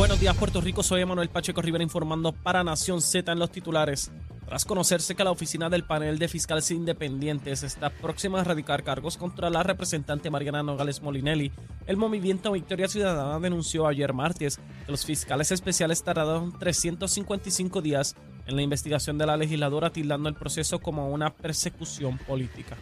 Buenos 0.00 0.18
días, 0.18 0.34
Puerto 0.34 0.62
Rico. 0.62 0.82
Soy 0.82 1.02
Emanuel 1.02 1.28
Pacheco 1.28 1.60
Rivera 1.60 1.84
informando 1.84 2.32
para 2.32 2.64
Nación 2.64 3.02
Z 3.02 3.30
en 3.30 3.38
los 3.38 3.52
titulares. 3.52 4.10
Tras 4.46 4.64
conocerse 4.64 5.14
que 5.14 5.24
la 5.24 5.30
oficina 5.30 5.68
del 5.68 5.84
panel 5.84 6.18
de 6.18 6.26
fiscales 6.26 6.70
independientes 6.70 7.62
está 7.62 7.90
próxima 7.90 8.40
a 8.40 8.44
radicar 8.44 8.82
cargos 8.82 9.18
contra 9.18 9.50
la 9.50 9.62
representante 9.62 10.30
Mariana 10.30 10.62
Nogales 10.62 11.02
Molinelli, 11.02 11.52
el 11.86 11.98
movimiento 11.98 12.52
Victoria 12.52 12.88
Ciudadana 12.88 13.38
denunció 13.40 13.86
ayer 13.86 14.14
martes 14.14 14.58
que 14.86 14.90
los 14.90 15.04
fiscales 15.04 15.52
especiales 15.52 16.02
tardaron 16.02 16.58
355 16.58 17.82
días 17.82 18.16
en 18.46 18.56
la 18.56 18.62
investigación 18.62 19.18
de 19.18 19.26
la 19.26 19.36
legisladora, 19.36 19.90
tildando 19.90 20.30
el 20.30 20.34
proceso 20.34 20.78
como 20.78 21.10
una 21.10 21.28
persecución 21.28 22.16
política. 22.16 22.78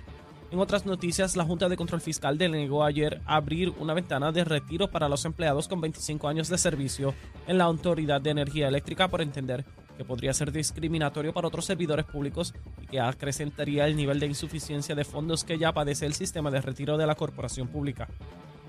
En 0.51 0.61
otras 0.61 0.87
noticias, 0.87 1.37
la 1.37 1.45
Junta 1.45 1.69
de 1.69 1.77
Control 1.77 2.01
Fiscal 2.01 2.39
denegó 2.39 2.83
ayer 2.83 3.21
abrir 3.27 3.69
una 3.79 3.93
ventana 3.93 4.33
de 4.33 4.45
retiro 4.45 4.91
para 4.91 5.09
los 5.09 5.27
empleados 5.27 5.69
con 5.69 5.83
25 5.83 6.27
años 6.27 6.49
de 6.49 6.57
servicio 6.57 7.13
en 7.47 7.59
la 7.59 7.65
Autoridad 7.65 8.23
de 8.23 8.31
Energía 8.31 8.69
Eléctrica 8.69 9.09
por 9.09 9.21
entender 9.21 9.67
que 9.99 10.07
podría 10.07 10.33
ser 10.33 10.51
discriminatorio 10.51 11.35
para 11.35 11.49
otros 11.49 11.67
servidores 11.67 12.07
públicos 12.07 12.55
y 12.81 12.87
que 12.87 13.01
acrecentaría 13.01 13.87
el 13.87 13.95
nivel 13.95 14.21
de 14.21 14.27
insuficiencia 14.27 14.95
de 14.95 15.05
fondos 15.05 15.45
que 15.45 15.59
ya 15.59 15.73
padece 15.73 16.07
el 16.07 16.15
sistema 16.15 16.51
de 16.51 16.63
retiro 16.63 16.97
de 16.97 17.07
la 17.07 17.15
corporación 17.15 17.69
pública. 17.69 18.09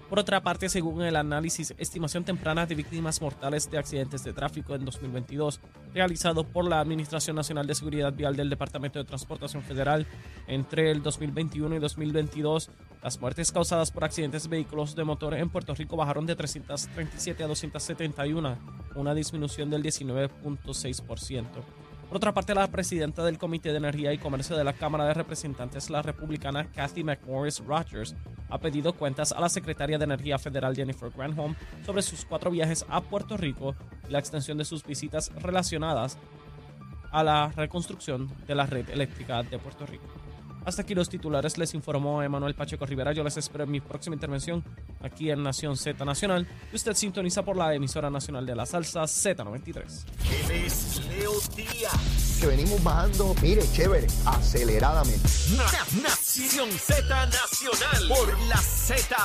Por 0.09 0.17
otra 0.17 0.41
parte, 0.41 0.69
según 0.69 1.03
el 1.03 1.15
análisis 1.15 1.75
Estimación 1.77 2.23
Temprana 2.23 2.65
de 2.65 2.73
Víctimas 2.73 3.21
Mortales 3.21 3.69
de 3.69 3.77
Accidentes 3.77 4.23
de 4.23 4.33
Tráfico 4.33 4.73
en 4.73 4.83
2022, 4.83 5.59
realizado 5.93 6.43
por 6.43 6.67
la 6.67 6.79
Administración 6.79 7.35
Nacional 7.35 7.67
de 7.67 7.75
Seguridad 7.75 8.11
Vial 8.11 8.35
del 8.35 8.49
Departamento 8.49 8.97
de 8.97 9.05
Transportación 9.05 9.61
Federal, 9.61 10.07
entre 10.47 10.89
el 10.89 11.03
2021 11.03 11.75
y 11.75 11.79
2022, 11.79 12.71
las 13.03 13.21
muertes 13.21 13.51
causadas 13.51 13.91
por 13.91 14.03
accidentes 14.03 14.43
de 14.43 14.49
vehículos 14.49 14.95
de 14.95 15.03
motor 15.03 15.35
en 15.35 15.49
Puerto 15.49 15.75
Rico 15.75 15.95
bajaron 15.95 16.25
de 16.25 16.35
337 16.35 17.43
a 17.43 17.47
271, 17.47 18.57
una 18.95 19.13
disminución 19.13 19.69
del 19.69 19.83
19.6%. 19.83 21.45
Por 22.09 22.17
otra 22.17 22.33
parte, 22.33 22.55
la 22.55 22.65
presidenta 22.65 23.23
del 23.23 23.37
Comité 23.37 23.69
de 23.69 23.77
Energía 23.77 24.11
y 24.11 24.17
Comercio 24.17 24.57
de 24.57 24.63
la 24.63 24.73
Cámara 24.73 25.05
de 25.05 25.13
Representantes, 25.13 25.91
la 25.91 26.01
republicana 26.01 26.65
Kathy 26.71 27.03
McMorris 27.03 27.59
Rogers, 27.59 28.15
ha 28.49 28.57
pedido 28.57 28.93
cuentas 28.93 29.31
a 29.31 29.39
la 29.39 29.47
secretaria 29.47 29.99
de 29.99 30.05
Energía 30.05 30.39
Federal 30.39 30.75
Jennifer 30.75 31.11
Granholm 31.15 31.55
sobre 31.85 32.01
sus 32.01 32.25
cuatro 32.25 32.49
viajes 32.49 32.83
a 32.89 33.01
Puerto 33.01 33.37
Rico 33.37 33.75
y 34.07 34.11
la 34.11 34.17
extensión 34.17 34.57
de 34.57 34.65
sus 34.65 34.83
visitas 34.83 35.31
relacionadas 35.35 36.17
a 37.11 37.23
la 37.23 37.49
reconstrucción 37.55 38.27
de 38.47 38.55
la 38.55 38.65
red 38.65 38.89
eléctrica 38.89 39.43
de 39.43 39.59
Puerto 39.59 39.85
Rico. 39.85 40.07
Hasta 40.65 40.81
aquí 40.83 40.93
los 40.93 41.09
titulares, 41.09 41.57
les 41.57 41.73
informó 41.73 42.21
Emanuel 42.21 42.53
Pacheco 42.55 42.85
Rivera. 42.85 43.13
Yo 43.13 43.23
les 43.23 43.37
espero 43.37 43.63
en 43.63 43.71
mi 43.71 43.81
próxima 43.81 44.15
intervención 44.15 44.63
aquí 45.01 45.31
en 45.31 45.43
Nación 45.43 45.77
Z 45.77 46.03
Nacional. 46.05 46.47
Y 46.71 46.75
usted 46.75 46.93
sintoniza 46.93 47.43
por 47.43 47.55
la 47.55 47.73
emisora 47.73 48.09
nacional 48.09 48.45
de 48.45 48.55
la 48.55 48.65
salsa 48.65 49.01
Z93. 49.03 50.05
Leo 51.09 51.33
Díaz. 51.55 52.37
Que 52.39 52.47
venimos 52.47 52.83
bajando, 52.83 53.35
mire, 53.41 53.63
chévere, 53.73 54.07
aceleradamente. 54.25 55.27
Nación 56.01 56.69
Z 56.71 57.25
Nacional 57.25 58.07
por 58.07 58.39
la 58.47 58.57
Z. 58.57 59.15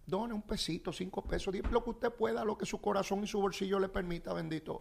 done 0.06 0.32
un 0.32 0.42
pesito, 0.42 0.92
cinco 0.92 1.22
pesos, 1.22 1.52
diez, 1.52 1.70
lo 1.70 1.84
que 1.84 1.90
usted 1.90 2.12
pueda, 2.12 2.44
lo 2.44 2.56
que 2.56 2.66
su 2.66 2.80
corazón 2.80 3.24
y 3.24 3.26
su 3.26 3.40
bolsillo 3.40 3.78
le 3.78 3.88
permita, 3.88 4.32
bendito. 4.32 4.80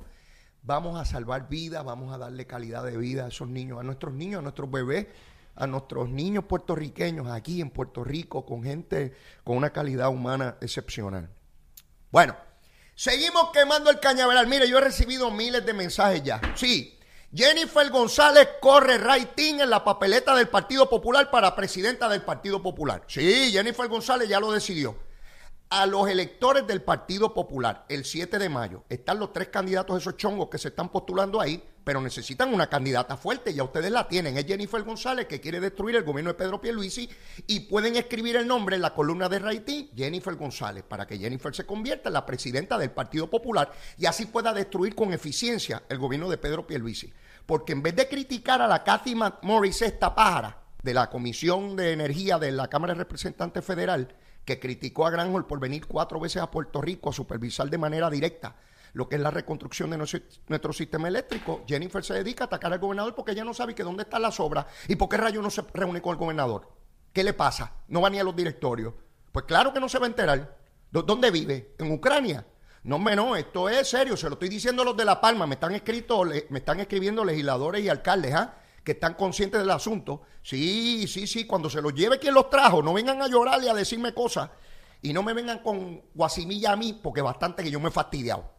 Vamos 0.64 1.00
a 1.00 1.06
salvar 1.06 1.50
vidas, 1.50 1.84
vamos 1.84 2.14
a 2.14 2.18
darle 2.18 2.48
calidad 2.48 2.84
de 2.84 2.98
vida 2.98 3.26
a 3.26 3.28
esos 3.28 3.48
niños, 3.48 3.80
a 3.80 3.84
nuestros 3.84 4.14
niños, 4.14 4.40
a 4.40 4.42
nuestros 4.42 4.72
bebés, 4.72 5.08
a 5.56 5.68
nuestros 5.68 6.10
niños 6.10 6.46
puertorriqueños 6.46 7.28
aquí 7.28 7.62
en 7.62 7.70
Puerto 7.70 8.04
Rico, 8.04 8.46
con 8.46 8.64
gente 8.64 9.14
con 9.44 9.58
una 9.58 9.72
calidad 9.72 10.10
humana 10.10 10.58
excepcional. 10.62 11.30
Bueno. 12.12 12.36
Seguimos 12.96 13.52
quemando 13.52 13.90
el 13.90 14.00
cañaveral. 14.00 14.48
Mire, 14.48 14.70
yo 14.70 14.78
he 14.78 14.82
recibido 14.82 15.30
miles 15.30 15.66
de 15.66 15.74
mensajes 15.74 16.24
ya. 16.24 16.40
Sí, 16.56 16.98
Jennifer 17.34 17.90
González 17.90 18.48
corre 18.62 18.98
rating 18.98 19.56
en 19.60 19.70
la 19.70 19.84
papeleta 19.84 20.34
del 20.34 20.48
Partido 20.48 20.90
Popular 20.90 21.30
para 21.30 21.54
presidenta 21.54 22.08
del 22.08 22.22
Partido 22.22 22.64
Popular. 22.64 23.04
Sí, 23.08 23.52
Jennifer 23.52 23.90
González 23.90 24.30
ya 24.30 24.40
lo 24.40 24.50
decidió 24.50 24.98
a 25.70 25.86
los 25.86 26.08
electores 26.08 26.66
del 26.66 26.82
Partido 26.82 27.34
Popular 27.34 27.86
el 27.90 28.06
7 28.06 28.40
de 28.40 28.48
mayo. 28.48 28.86
Están 28.88 29.20
los 29.20 29.34
tres 29.34 29.50
candidatos, 29.50 29.98
esos 29.98 30.16
chongos 30.16 30.48
que 30.50 30.58
se 30.58 30.70
están 30.70 30.88
postulando 30.88 31.42
ahí, 31.42 31.62
pero 31.86 32.02
necesitan 32.02 32.54
una 32.54 32.68
candidata 32.68 33.16
fuerte. 33.16 33.54
Ya 33.54 33.64
ustedes 33.64 33.92
la 33.92 34.08
tienen. 34.08 34.38
Es 34.38 34.46
Jennifer 34.46 34.82
González 34.82 35.28
que 35.28 35.40
quiere 35.40 35.60
destruir 35.62 35.96
el 35.96 36.04
gobierno 36.04 36.32
de 36.32 36.38
Pedro 36.38 36.60
Pierluisi 36.60 37.08
y 37.46 37.62
pueden 37.62 37.96
escribir 37.96 38.36
el 38.36 38.48
nombre 38.48 38.76
en 38.76 38.82
la 38.82 38.94
columna 38.94 39.30
de 39.30 39.40
Raití, 39.40 39.92
Jennifer 39.96 40.36
González, 40.36 40.84
para 40.84 41.06
que 41.06 41.20
Jennifer 41.20 41.56
se 41.56 41.66
convierta 41.66 42.10
en 42.10 42.14
la 42.14 42.26
presidenta 42.26 42.78
del 42.80 42.90
Partido 42.90 43.30
Popular 43.30 43.72
y 43.98 44.08
así 44.08 44.26
pueda 44.26 44.52
destruir 44.52 44.96
con 44.96 45.14
eficiencia 45.14 45.84
el 45.88 46.00
gobierno 46.00 46.28
de 46.28 46.40
Pedro 46.40 46.66
Pierluisi. 46.66 47.14
Porque 47.46 47.74
en 47.74 47.84
vez 47.84 47.96
de 47.96 48.10
criticar 48.10 48.64
a 48.64 48.68
la 48.68 48.84
Kathy 48.84 49.14
McMorris, 49.14 49.84
esta 49.84 50.16
pájara 50.16 50.58
de 50.82 50.94
la 50.94 51.12
Comisión 51.12 51.76
de 51.76 51.92
Energía 51.92 52.40
de 52.40 52.52
la 52.52 52.68
Cámara 52.68 52.94
de 52.94 53.00
Representantes 53.00 53.64
Federal, 53.64 54.16
que 54.44 54.60
criticó 54.60 55.06
a 55.06 55.12
Granholm 55.12 55.46
por 55.46 55.60
venir 55.60 55.86
cuatro 55.86 56.20
veces 56.20 56.42
a 56.42 56.50
Puerto 56.50 56.82
Rico 56.82 57.12
a 57.12 57.14
supervisar 57.14 57.70
de 57.70 57.78
manera 57.78 58.10
directa 58.10 58.56
lo 58.96 59.10
que 59.10 59.18
es 59.18 59.22
la 59.22 59.30
reconstrucción 59.30 59.90
de 59.90 59.98
nuestro, 59.98 60.74
sistema 60.74 61.10
eléctrico. 61.10 61.64
Jennifer 61.68 62.04
se 62.04 62.14
dedica 62.14 62.46
a 62.46 62.48
atacar 62.48 62.72
al 62.72 62.80
gobernador 62.80 63.14
porque 63.14 63.34
ella 63.34 63.44
no 63.44 63.54
sabe 63.54 63.74
dónde 63.74 64.04
están 64.04 64.22
las 64.22 64.40
obras 64.40 64.66
y 64.88 64.96
por 64.96 65.10
qué 65.10 65.18
rayo 65.18 65.42
no 65.42 65.50
se 65.50 65.64
reúne 65.74 66.02
con 66.02 66.14
el 66.14 66.18
gobernador. 66.18 66.70
¿Qué 67.12 67.22
le 67.22 67.34
pasa? 67.34 67.74
No 67.90 68.00
va 68.02 68.10
ni 68.10 68.20
a 68.20 68.24
los 68.24 68.36
directorios. 68.36 68.94
Pues 69.34 69.46
claro 69.46 69.74
que 69.74 69.82
no 69.82 69.90
se 69.90 70.00
va 70.00 70.06
a 70.06 70.10
enterar. 70.10 70.58
¿Dónde 70.92 71.30
vive? 71.30 71.76
¿En 71.78 71.92
Ucrania? 71.92 72.46
No, 72.84 72.98
no, 72.98 73.36
esto 73.36 73.68
es 73.68 73.90
serio, 73.90 74.16
se 74.16 74.30
lo 74.30 74.36
estoy 74.36 74.48
diciendo 74.48 74.84
a 74.84 74.86
los 74.86 74.96
de 74.96 75.04
La 75.04 75.20
Palma, 75.20 75.46
me 75.46 75.56
están, 75.56 75.74
escrito, 75.74 76.24
me 76.24 76.60
están 76.60 76.80
escribiendo 76.80 77.26
legisladores 77.26 77.84
y 77.84 77.90
alcaldes, 77.90 78.34
¿ah? 78.34 78.56
que 78.84 78.94
están 78.94 79.16
conscientes 79.16 79.60
del 79.60 79.72
asunto. 79.72 80.22
Sí, 80.42 81.06
sí, 81.08 81.28
sí, 81.28 81.46
cuando 81.46 81.70
se 81.70 81.82
los 81.82 81.94
lleve 81.94 82.20
quien 82.20 82.34
los 82.34 82.50
trajo, 82.50 82.82
no 82.82 82.94
vengan 82.94 83.22
a 83.22 83.28
llorar 83.28 83.62
y 83.62 83.68
a 83.68 83.74
decirme 83.74 84.14
cosas. 84.14 84.52
Y 85.02 85.12
no 85.12 85.22
me 85.22 85.34
vengan 85.34 85.60
con 85.60 86.02
guasimilla 86.14 86.72
a 86.72 86.76
mí, 86.78 86.94
porque 86.94 87.22
bastante 87.22 87.62
que 87.62 87.72
yo 87.72 87.80
me 87.82 87.90
he 87.90 87.92
fastidiado 87.92 88.55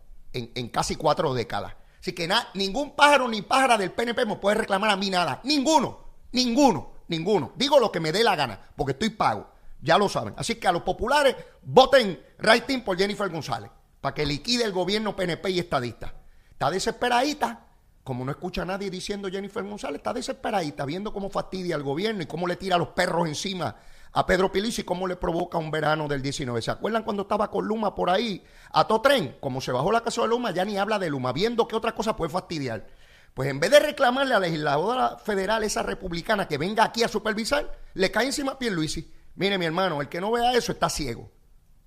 en, 0.55 0.69
casi 0.69 0.97
cuatro 0.97 1.35
décadas. 1.35 1.75
Así 2.01 2.13
que 2.13 2.29
ningún 2.55 2.95
pájaro 2.95 3.27
ni 3.29 3.43
pájara 3.43 3.77
del 3.77 3.93
PNP 3.93 4.27
me 4.27 4.37
puede 4.37 4.57
reclamar 4.57 4.91
a 4.91 4.97
mí 4.97 5.11
nada. 5.11 5.41
Ninguno, 5.45 5.99
ninguno, 6.33 6.93
ninguno. 7.09 7.53
Digo 7.57 7.81
lo 7.81 7.91
que 7.91 8.01
me 8.01 8.13
dé 8.13 8.23
la 8.23 8.37
gana, 8.37 8.61
porque 8.77 8.93
estoy 8.93 9.11
pago. 9.11 9.51
Ya 9.83 9.99
lo 9.99 10.09
saben. 10.09 10.35
Así 10.37 10.57
que 10.57 10.69
a 10.69 10.73
los 10.73 10.83
populares, 10.83 11.37
voten 11.63 12.21
right 12.39 12.85
por 12.85 12.97
Jennifer 12.97 13.29
González, 13.29 13.71
para 14.01 14.15
que 14.15 14.25
liquide 14.25 14.65
el 14.65 14.73
gobierno 14.73 15.17
PNP 15.17 15.51
y 15.51 15.59
estadista. 15.59 16.15
Está 16.51 16.71
desesperadita, 16.71 17.67
como 18.05 18.25
no 18.25 18.31
escucha 18.31 18.63
a 18.63 18.67
nadie 18.67 18.89
diciendo 18.89 19.29
Jennifer 19.29 19.65
González, 19.65 19.99
está 19.99 20.13
desesperadita, 20.13 20.85
viendo 20.85 21.13
cómo 21.13 21.29
fastidia 21.29 21.75
al 21.75 21.83
gobierno 21.83 22.23
y 22.23 22.27
cómo 22.27 22.47
le 22.47 22.57
tira 22.57 22.77
a 22.77 22.79
los 22.79 22.89
perros 22.89 23.27
encima 23.27 23.77
a 24.17 24.25
Pedro 24.25 24.51
Pilis 24.51 24.79
y 24.79 24.83
cómo 24.83 25.07
le 25.07 25.17
provoca 25.17 25.59
un 25.59 25.71
verano 25.71 26.09
del 26.09 26.23
19. 26.23 26.63
¿Se 26.63 26.71
acuerdan 26.71 27.03
cuando 27.03 27.25
estaba 27.25 27.51
con 27.51 27.67
Luma 27.67 27.95
por 27.95 28.09
ahí 28.09 28.43
a 28.73 28.87
todo 28.87 29.03
tren? 29.03 29.37
Como 29.41 29.61
se 29.61 29.73
bajó 29.73 29.93
la 29.93 30.01
casa 30.01 30.23
de 30.23 30.29
Luma, 30.29 30.53
ya 30.53 30.65
ni 30.65 30.79
habla 30.79 30.99
de 30.99 31.11
Luma, 31.11 31.35
viendo 31.35 31.69
que 31.69 31.77
otra 31.77 31.95
cosa 31.95 32.17
puede 32.17 32.33
fastidiar. 32.33 32.87
Pues 33.35 33.51
en 33.51 33.61
vez 33.61 33.71
de 33.71 33.79
reclamarle 33.79 34.33
a 34.35 34.39
la 34.39 34.47
legisladora 34.47 35.19
federal, 35.19 35.65
esa 35.65 35.83
republicana, 35.83 36.49
que 36.49 36.57
venga 36.57 36.83
aquí 36.83 37.03
a 37.03 37.09
supervisar, 37.09 37.79
le 37.93 38.11
cae 38.11 38.25
encima 38.25 38.53
a 38.53 38.59
Pierluisi. 38.59 39.13
Mire, 39.35 39.59
mi 39.59 39.67
hermano, 39.67 40.01
el 40.01 40.09
que 40.09 40.23
no 40.23 40.33
vea 40.33 40.55
eso 40.55 40.73
está 40.73 40.89
ciego. 40.89 41.31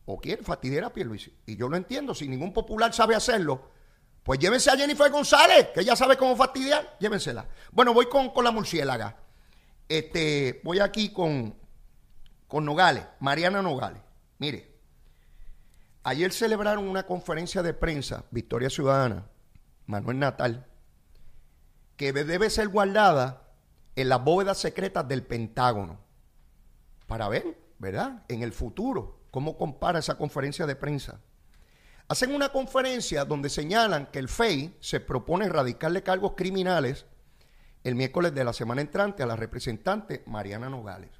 O 0.05 0.19
quiere 0.19 0.43
fastidiar 0.43 0.83
a 0.83 0.93
Pierluisi. 0.93 1.33
Y 1.47 1.55
yo 1.55 1.67
lo 1.67 1.77
entiendo, 1.77 2.13
si 2.13 2.27
ningún 2.27 2.53
popular 2.53 2.93
sabe 2.93 3.15
hacerlo, 3.15 3.71
Pues 4.21 4.37
llévense 4.37 4.69
a 4.69 4.77
Jennifer 4.77 5.09
González, 5.09 5.69
que 5.73 5.79
ella 5.79 5.95
sabe 5.95 6.15
cómo 6.15 6.35
fastidiar, 6.35 6.95
llévensela. 6.99 7.47
Bueno, 7.71 7.91
voy 7.91 8.05
con, 8.05 8.29
con 8.29 8.43
la 8.43 8.51
murciélaga. 8.51 9.17
Este, 9.87 10.61
voy 10.63 10.77
aquí 10.77 11.09
con, 11.09 11.55
con 12.49 12.65
Nogales, 12.65 13.05
Mariana 13.19 13.61
Nogales. 13.61 14.01
Mire, 14.39 14.75
ayer 16.03 16.33
celebraron 16.33 16.87
una 16.87 17.05
conferencia 17.05 17.61
de 17.61 17.75
prensa, 17.75 18.25
Victoria 18.31 18.71
Ciudadana, 18.71 19.27
Manuel 19.85 20.17
Natal, 20.17 20.65
que 21.95 22.11
debe 22.11 22.49
ser 22.49 22.69
guardada 22.69 23.53
en 23.95 24.09
las 24.09 24.23
bóvedas 24.23 24.57
secretas 24.57 25.07
del 25.07 25.23
Pentágono, 25.23 25.99
para 27.05 27.29
ver, 27.29 27.55
¿verdad? 27.77 28.23
En 28.27 28.41
el 28.41 28.51
futuro, 28.51 29.19
cómo 29.29 29.55
compara 29.55 29.99
esa 29.99 30.17
conferencia 30.17 30.65
de 30.65 30.75
prensa. 30.75 31.21
Hacen 32.07 32.33
una 32.33 32.49
conferencia 32.49 33.25
donde 33.25 33.49
señalan 33.49 34.07
que 34.07 34.17
el 34.17 34.27
FEI 34.27 34.75
se 34.79 34.99
propone 34.99 35.45
erradicarle 35.45 36.01
cargos 36.01 36.33
criminales 36.35 37.05
el 37.83 37.93
miércoles 37.93 38.33
de 38.33 38.43
la 38.43 38.53
semana 38.53 38.81
entrante 38.81 39.21
a 39.21 39.27
la 39.27 39.35
representante 39.35 40.23
Mariana 40.25 40.69
Nogales. 40.69 41.18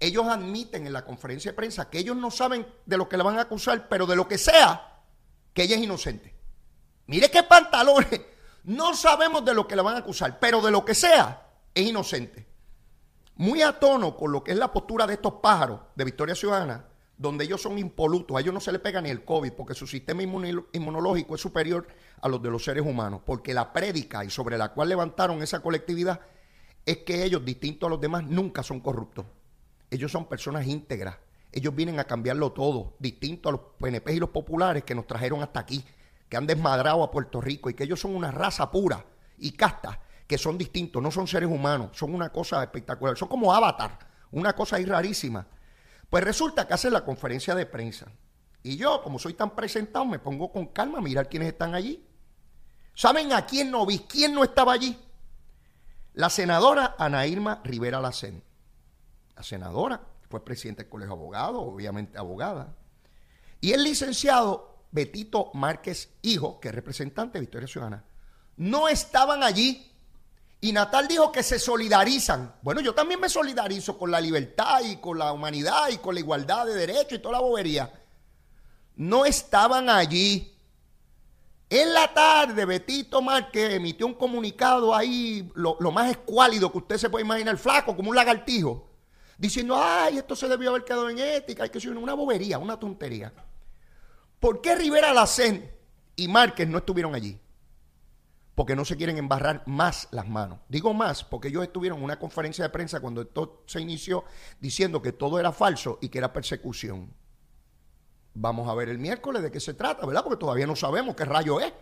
Ellos 0.00 0.26
admiten 0.26 0.86
en 0.86 0.92
la 0.92 1.04
conferencia 1.04 1.52
de 1.52 1.56
prensa 1.56 1.88
que 1.88 1.98
ellos 1.98 2.16
no 2.16 2.30
saben 2.30 2.66
de 2.84 2.96
lo 2.96 3.08
que 3.08 3.16
le 3.16 3.22
van 3.22 3.38
a 3.38 3.42
acusar, 3.42 3.88
pero 3.88 4.06
de 4.06 4.16
lo 4.16 4.28
que 4.28 4.38
sea, 4.38 5.00
que 5.52 5.62
ella 5.62 5.76
es 5.76 5.82
inocente. 5.82 6.34
Mire 7.06 7.30
qué 7.30 7.42
pantalones. 7.42 8.20
No 8.64 8.94
sabemos 8.94 9.44
de 9.44 9.54
lo 9.54 9.68
que 9.68 9.76
le 9.76 9.82
van 9.82 9.96
a 9.96 9.98
acusar, 9.98 10.38
pero 10.40 10.62
de 10.62 10.70
lo 10.70 10.84
que 10.84 10.94
sea, 10.94 11.48
es 11.74 11.86
inocente. 11.86 12.46
Muy 13.36 13.62
a 13.62 13.78
tono 13.78 14.16
con 14.16 14.32
lo 14.32 14.42
que 14.42 14.52
es 14.52 14.56
la 14.56 14.72
postura 14.72 15.06
de 15.06 15.14
estos 15.14 15.34
pájaros 15.34 15.80
de 15.94 16.04
Victoria 16.04 16.34
Ciudadana, 16.34 16.86
donde 17.16 17.44
ellos 17.44 17.60
son 17.60 17.78
impolutos, 17.78 18.36
a 18.36 18.40
ellos 18.40 18.54
no 18.54 18.60
se 18.60 18.72
les 18.72 18.80
pega 18.80 19.00
ni 19.00 19.10
el 19.10 19.24
COVID, 19.24 19.52
porque 19.52 19.74
su 19.74 19.86
sistema 19.86 20.22
inmunológico 20.22 21.34
es 21.34 21.40
superior 21.40 21.86
a 22.20 22.28
los 22.28 22.42
de 22.42 22.50
los 22.50 22.64
seres 22.64 22.84
humanos, 22.84 23.20
porque 23.24 23.52
la 23.52 23.72
prédica 23.72 24.24
y 24.24 24.30
sobre 24.30 24.56
la 24.56 24.72
cual 24.72 24.88
levantaron 24.88 25.42
esa 25.42 25.60
colectividad 25.60 26.20
es 26.86 26.98
que 26.98 27.24
ellos, 27.24 27.44
distintos 27.44 27.86
a 27.86 27.90
los 27.90 28.00
demás, 28.00 28.24
nunca 28.24 28.62
son 28.62 28.80
corruptos. 28.80 29.26
Ellos 29.94 30.10
son 30.10 30.26
personas 30.26 30.66
íntegras. 30.66 31.16
Ellos 31.52 31.74
vienen 31.74 32.00
a 32.00 32.04
cambiarlo 32.04 32.50
todo, 32.50 32.94
distinto 32.98 33.48
a 33.48 33.52
los 33.52 33.60
PNP 33.78 34.14
y 34.14 34.18
los 34.18 34.30
populares 34.30 34.82
que 34.82 34.94
nos 34.94 35.06
trajeron 35.06 35.40
hasta 35.40 35.60
aquí, 35.60 35.84
que 36.28 36.36
han 36.36 36.48
desmadrado 36.48 37.04
a 37.04 37.12
Puerto 37.12 37.40
Rico 37.40 37.70
y 37.70 37.74
que 37.74 37.84
ellos 37.84 38.00
son 38.00 38.16
una 38.16 38.32
raza 38.32 38.72
pura 38.72 39.04
y 39.38 39.52
casta, 39.52 40.00
que 40.26 40.36
son 40.36 40.58
distintos, 40.58 41.00
no 41.00 41.12
son 41.12 41.28
seres 41.28 41.48
humanos, 41.48 41.90
son 41.92 42.12
una 42.12 42.30
cosa 42.30 42.60
espectacular, 42.62 43.16
son 43.16 43.28
como 43.28 43.54
avatar, 43.54 43.96
una 44.32 44.52
cosa 44.52 44.76
ahí 44.76 44.84
rarísima. 44.84 45.46
Pues 46.10 46.24
resulta 46.24 46.66
que 46.66 46.74
hacen 46.74 46.92
la 46.92 47.04
conferencia 47.04 47.54
de 47.54 47.66
prensa. 47.66 48.06
Y 48.64 48.76
yo, 48.76 49.00
como 49.02 49.20
soy 49.20 49.34
tan 49.34 49.54
presentado, 49.54 50.06
me 50.06 50.18
pongo 50.18 50.50
con 50.50 50.66
calma 50.66 50.98
a 50.98 51.02
mirar 51.02 51.28
quiénes 51.28 51.52
están 51.52 51.74
allí. 51.76 52.04
¿Saben 52.94 53.32
a 53.32 53.46
quién 53.46 53.70
no 53.70 53.86
vi? 53.86 54.00
¿Quién 54.00 54.34
no 54.34 54.42
estaba 54.42 54.72
allí? 54.72 54.98
La 56.14 56.30
senadora 56.30 56.96
Ana 56.98 57.28
Irma 57.28 57.60
Rivera 57.62 58.00
Lacén. 58.00 58.42
La 59.36 59.42
senadora, 59.42 60.00
fue 60.28 60.44
presidente 60.44 60.82
del 60.82 60.90
Colegio 60.90 61.14
de 61.14 61.20
Abogados, 61.20 61.62
obviamente 61.64 62.18
abogada. 62.18 62.74
Y 63.60 63.72
el 63.72 63.84
licenciado 63.84 64.84
Betito 64.90 65.50
Márquez 65.54 66.10
Hijo, 66.22 66.60
que 66.60 66.68
es 66.68 66.74
representante 66.74 67.38
de 67.38 67.40
Victoria 67.40 67.68
Ciudadana, 67.68 68.04
no 68.56 68.88
estaban 68.88 69.42
allí. 69.42 69.90
Y 70.60 70.72
Natal 70.72 71.08
dijo 71.08 71.30
que 71.30 71.42
se 71.42 71.58
solidarizan. 71.58 72.54
Bueno, 72.62 72.80
yo 72.80 72.94
también 72.94 73.20
me 73.20 73.28
solidarizo 73.28 73.98
con 73.98 74.10
la 74.10 74.20
libertad 74.20 74.80
y 74.82 74.96
con 74.96 75.18
la 75.18 75.32
humanidad 75.32 75.88
y 75.90 75.98
con 75.98 76.14
la 76.14 76.20
igualdad 76.20 76.66
de 76.66 76.74
derechos 76.74 77.18
y 77.18 77.18
toda 77.18 77.32
la 77.32 77.40
bobería. 77.40 77.92
No 78.96 79.26
estaban 79.26 79.90
allí. 79.90 80.54
En 81.68 81.92
la 81.92 82.12
tarde, 82.14 82.64
Betito 82.64 83.20
Márquez 83.20 83.74
emitió 83.74 84.06
un 84.06 84.14
comunicado 84.14 84.94
ahí, 84.94 85.50
lo, 85.54 85.76
más 85.90 86.10
escuálido 86.10 86.70
que 86.70 86.78
usted 86.78 86.98
se 86.98 87.10
puede 87.10 87.24
imaginar, 87.24 87.56
flaco, 87.58 87.96
como 87.96 88.10
un 88.10 88.16
lagartijo, 88.16 88.93
diciendo, 89.38 89.76
ay, 89.76 90.18
esto 90.18 90.36
se 90.36 90.48
debió 90.48 90.70
haber 90.70 90.84
quedado 90.84 91.08
en 91.10 91.18
ética, 91.18 91.64
hay 91.64 91.70
que 91.70 91.80
ser 91.80 91.96
una 91.96 92.14
bobería, 92.14 92.58
una 92.58 92.78
tontería. 92.78 93.32
¿Por 94.40 94.60
qué 94.60 94.74
Rivera 94.74 95.12
Lacén 95.12 95.70
y 96.16 96.28
Márquez 96.28 96.68
no 96.68 96.78
estuvieron 96.78 97.14
allí? 97.14 97.40
Porque 98.54 98.76
no 98.76 98.84
se 98.84 98.96
quieren 98.96 99.18
embarrar 99.18 99.62
más 99.66 100.06
las 100.12 100.28
manos. 100.28 100.60
Digo 100.68 100.94
más 100.94 101.24
porque 101.24 101.48
ellos 101.48 101.64
estuvieron 101.64 101.98
en 101.98 102.04
una 102.04 102.18
conferencia 102.18 102.62
de 102.62 102.70
prensa 102.70 103.00
cuando 103.00 103.22
esto 103.22 103.64
se 103.66 103.80
inició 103.80 104.24
diciendo 104.60 105.02
que 105.02 105.12
todo 105.12 105.40
era 105.40 105.50
falso 105.50 105.98
y 106.00 106.08
que 106.08 106.18
era 106.18 106.32
persecución. 106.32 107.12
Vamos 108.34 108.68
a 108.68 108.74
ver 108.74 108.88
el 108.88 108.98
miércoles 108.98 109.42
de 109.42 109.50
qué 109.50 109.60
se 109.60 109.74
trata, 109.74 110.06
¿verdad? 110.06 110.22
Porque 110.22 110.38
todavía 110.38 110.66
no 110.66 110.76
sabemos 110.76 111.16
qué 111.16 111.24
rayo 111.24 111.60
es. 111.60 111.72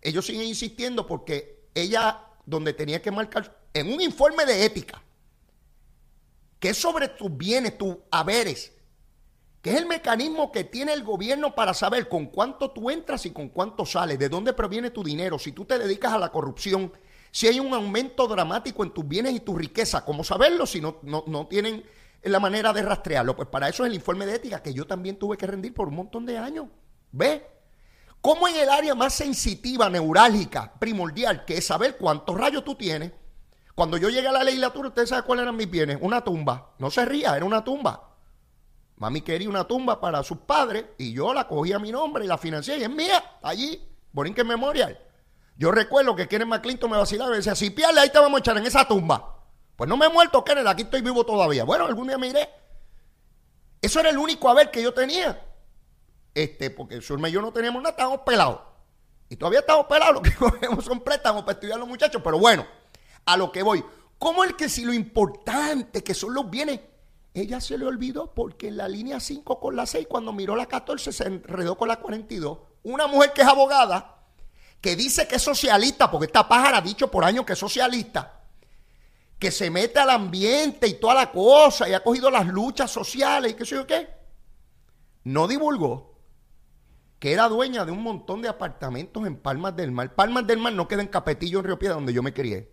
Ellos 0.00 0.26
siguen 0.26 0.48
insistiendo 0.48 1.06
porque 1.06 1.68
ella, 1.74 2.26
donde 2.44 2.72
tenía 2.72 3.00
que 3.00 3.10
marcar, 3.10 3.58
en 3.72 3.92
un 3.92 4.00
informe 4.00 4.44
de 4.44 4.64
ética, 4.64 5.02
que 6.62 6.68
es 6.68 6.76
sobre 6.76 7.08
tus 7.08 7.36
bienes, 7.36 7.76
tus 7.76 7.96
haberes, 8.12 8.72
que 9.62 9.70
es 9.70 9.76
el 9.76 9.86
mecanismo 9.86 10.52
que 10.52 10.62
tiene 10.62 10.92
el 10.92 11.02
gobierno 11.02 11.56
para 11.56 11.74
saber 11.74 12.08
con 12.08 12.26
cuánto 12.26 12.70
tú 12.70 12.88
entras 12.88 13.26
y 13.26 13.32
con 13.32 13.48
cuánto 13.48 13.84
sales, 13.84 14.16
de 14.16 14.28
dónde 14.28 14.52
proviene 14.52 14.90
tu 14.90 15.02
dinero, 15.02 15.40
si 15.40 15.50
tú 15.50 15.64
te 15.64 15.76
dedicas 15.76 16.12
a 16.12 16.20
la 16.20 16.30
corrupción, 16.30 16.92
si 17.32 17.48
hay 17.48 17.58
un 17.58 17.74
aumento 17.74 18.28
dramático 18.28 18.84
en 18.84 18.92
tus 18.92 19.08
bienes 19.08 19.34
y 19.34 19.40
tu 19.40 19.58
riqueza, 19.58 20.04
¿cómo 20.04 20.22
saberlo 20.22 20.64
si 20.64 20.80
no, 20.80 20.98
no, 21.02 21.24
no 21.26 21.48
tienen 21.48 21.82
la 22.22 22.38
manera 22.38 22.72
de 22.72 22.82
rastrearlo. 22.82 23.34
Pues 23.34 23.48
para 23.48 23.68
eso 23.68 23.82
es 23.82 23.88
el 23.88 23.96
informe 23.96 24.24
de 24.24 24.36
ética 24.36 24.62
que 24.62 24.72
yo 24.72 24.86
también 24.86 25.18
tuve 25.18 25.36
que 25.36 25.48
rendir 25.48 25.74
por 25.74 25.88
un 25.88 25.96
montón 25.96 26.24
de 26.24 26.38
años. 26.38 26.68
¿Ve? 27.10 27.44
¿Cómo 28.20 28.46
en 28.46 28.54
el 28.54 28.68
área 28.68 28.94
más 28.94 29.14
sensitiva, 29.14 29.90
neurálgica, 29.90 30.74
primordial, 30.78 31.44
que 31.44 31.58
es 31.58 31.66
saber 31.66 31.96
cuántos 31.96 32.38
rayos 32.38 32.64
tú 32.64 32.76
tienes? 32.76 33.10
Cuando 33.74 33.96
yo 33.96 34.10
llegué 34.10 34.28
a 34.28 34.32
la 34.32 34.44
legislatura, 34.44 34.88
¿ustedes 34.88 35.08
saben 35.08 35.24
cuáles 35.24 35.44
eran 35.44 35.56
mis 35.56 35.70
bienes? 35.70 35.98
Una 36.00 36.22
tumba. 36.22 36.74
No 36.78 36.90
se 36.90 37.04
ría, 37.04 37.36
era 37.36 37.44
una 37.44 37.64
tumba. 37.64 38.10
Mami 38.96 39.22
quería 39.22 39.48
una 39.48 39.64
tumba 39.64 40.00
para 40.00 40.22
sus 40.22 40.38
padres 40.38 40.84
y 40.98 41.12
yo 41.12 41.34
la 41.34 41.48
cogí 41.48 41.72
a 41.72 41.78
mi 41.78 41.90
nombre 41.90 42.24
y 42.24 42.28
la 42.28 42.38
financié 42.38 42.78
y 42.78 42.84
es 42.84 42.90
mía, 42.90 43.38
allí, 43.42 43.82
Borinquen 44.12 44.46
Memorial. 44.46 44.98
Yo 45.56 45.72
recuerdo 45.72 46.14
que 46.14 46.28
Kenneth 46.28 46.48
McClinton 46.48 46.90
me 46.90 46.96
vacilaba 46.96 47.30
y 47.30 47.32
me 47.32 47.36
decía, 47.38 47.54
si 47.54 47.70
pierde 47.70 47.98
ahí 47.98 48.10
te 48.10 48.18
vamos 48.18 48.38
a 48.38 48.40
echar 48.40 48.56
en 48.56 48.66
esa 48.66 48.86
tumba. 48.86 49.40
Pues 49.76 49.88
no 49.88 49.96
me 49.96 50.06
he 50.06 50.08
muerto, 50.08 50.44
Kenneth, 50.44 50.66
aquí 50.66 50.82
estoy 50.82 51.00
vivo 51.00 51.24
todavía. 51.24 51.64
Bueno, 51.64 51.86
algún 51.86 52.06
día 52.06 52.18
me 52.18 52.28
iré. 52.28 52.48
Eso 53.80 53.98
era 53.98 54.10
el 54.10 54.18
único 54.18 54.48
haber 54.48 54.70
que 54.70 54.82
yo 54.82 54.94
tenía. 54.94 55.44
Este, 56.34 56.70
porque 56.70 56.94
el 56.94 57.02
Surme 57.02 57.28
y 57.28 57.32
yo 57.32 57.42
no 57.42 57.52
teníamos 57.52 57.82
nada, 57.82 57.90
estábamos 57.90 58.20
pelados. 58.20 58.60
Y 59.28 59.36
todavía 59.36 59.60
estamos 59.60 59.86
pelados, 59.86 60.14
lo 60.14 60.22
que 60.22 60.34
cogemos 60.36 60.84
son 60.84 61.00
préstamos 61.00 61.42
para 61.42 61.54
estudiar 61.54 61.78
los 61.78 61.88
muchachos. 61.88 62.22
Pero 62.22 62.38
bueno, 62.38 62.66
a 63.24 63.36
lo 63.36 63.52
que 63.52 63.62
voy. 63.62 63.84
¿Cómo 64.18 64.44
es 64.44 64.54
que 64.54 64.68
si 64.68 64.84
lo 64.84 64.92
importante 64.92 66.04
que 66.04 66.14
son 66.14 66.34
los 66.34 66.48
bienes, 66.48 66.80
ella 67.34 67.60
se 67.60 67.78
le 67.78 67.86
olvidó 67.86 68.32
porque 68.34 68.68
en 68.68 68.76
la 68.76 68.88
línea 68.88 69.20
5 69.20 69.58
con 69.58 69.74
la 69.74 69.86
6, 69.86 70.06
cuando 70.08 70.32
miró 70.32 70.54
la 70.54 70.66
14, 70.66 71.12
se 71.12 71.26
enredó 71.26 71.76
con 71.76 71.88
la 71.88 71.96
42. 71.96 72.58
Una 72.84 73.06
mujer 73.06 73.32
que 73.32 73.42
es 73.42 73.48
abogada, 73.48 74.24
que 74.80 74.96
dice 74.96 75.26
que 75.26 75.36
es 75.36 75.42
socialista, 75.42 76.10
porque 76.10 76.26
esta 76.26 76.48
pájara 76.48 76.78
ha 76.78 76.82
dicho 76.82 77.10
por 77.10 77.24
años 77.24 77.44
que 77.44 77.54
es 77.54 77.58
socialista 77.58 78.42
que 79.42 79.50
se 79.50 79.70
mete 79.70 79.98
al 79.98 80.10
ambiente 80.10 80.86
y 80.86 81.00
toda 81.00 81.14
la 81.14 81.32
cosa 81.32 81.88
y 81.88 81.94
ha 81.94 82.04
cogido 82.04 82.30
las 82.30 82.46
luchas 82.46 82.88
sociales 82.92 83.50
y 83.50 83.54
qué 83.54 83.64
sé 83.64 83.74
yo 83.74 83.84
qué, 83.88 84.08
no 85.24 85.48
divulgó 85.48 86.14
que 87.18 87.32
era 87.32 87.48
dueña 87.48 87.84
de 87.84 87.90
un 87.90 88.04
montón 88.04 88.40
de 88.40 88.48
apartamentos 88.48 89.26
en 89.26 89.34
Palmas 89.34 89.74
del 89.74 89.90
Mar. 89.90 90.14
Palmas 90.14 90.46
del 90.46 90.58
Mar 90.58 90.72
no 90.74 90.86
queda 90.86 91.02
en 91.02 91.08
Capetillo, 91.08 91.58
en 91.58 91.64
Río 91.64 91.76
Piedra, 91.76 91.96
donde 91.96 92.12
yo 92.12 92.22
me 92.22 92.32
crié. 92.32 92.71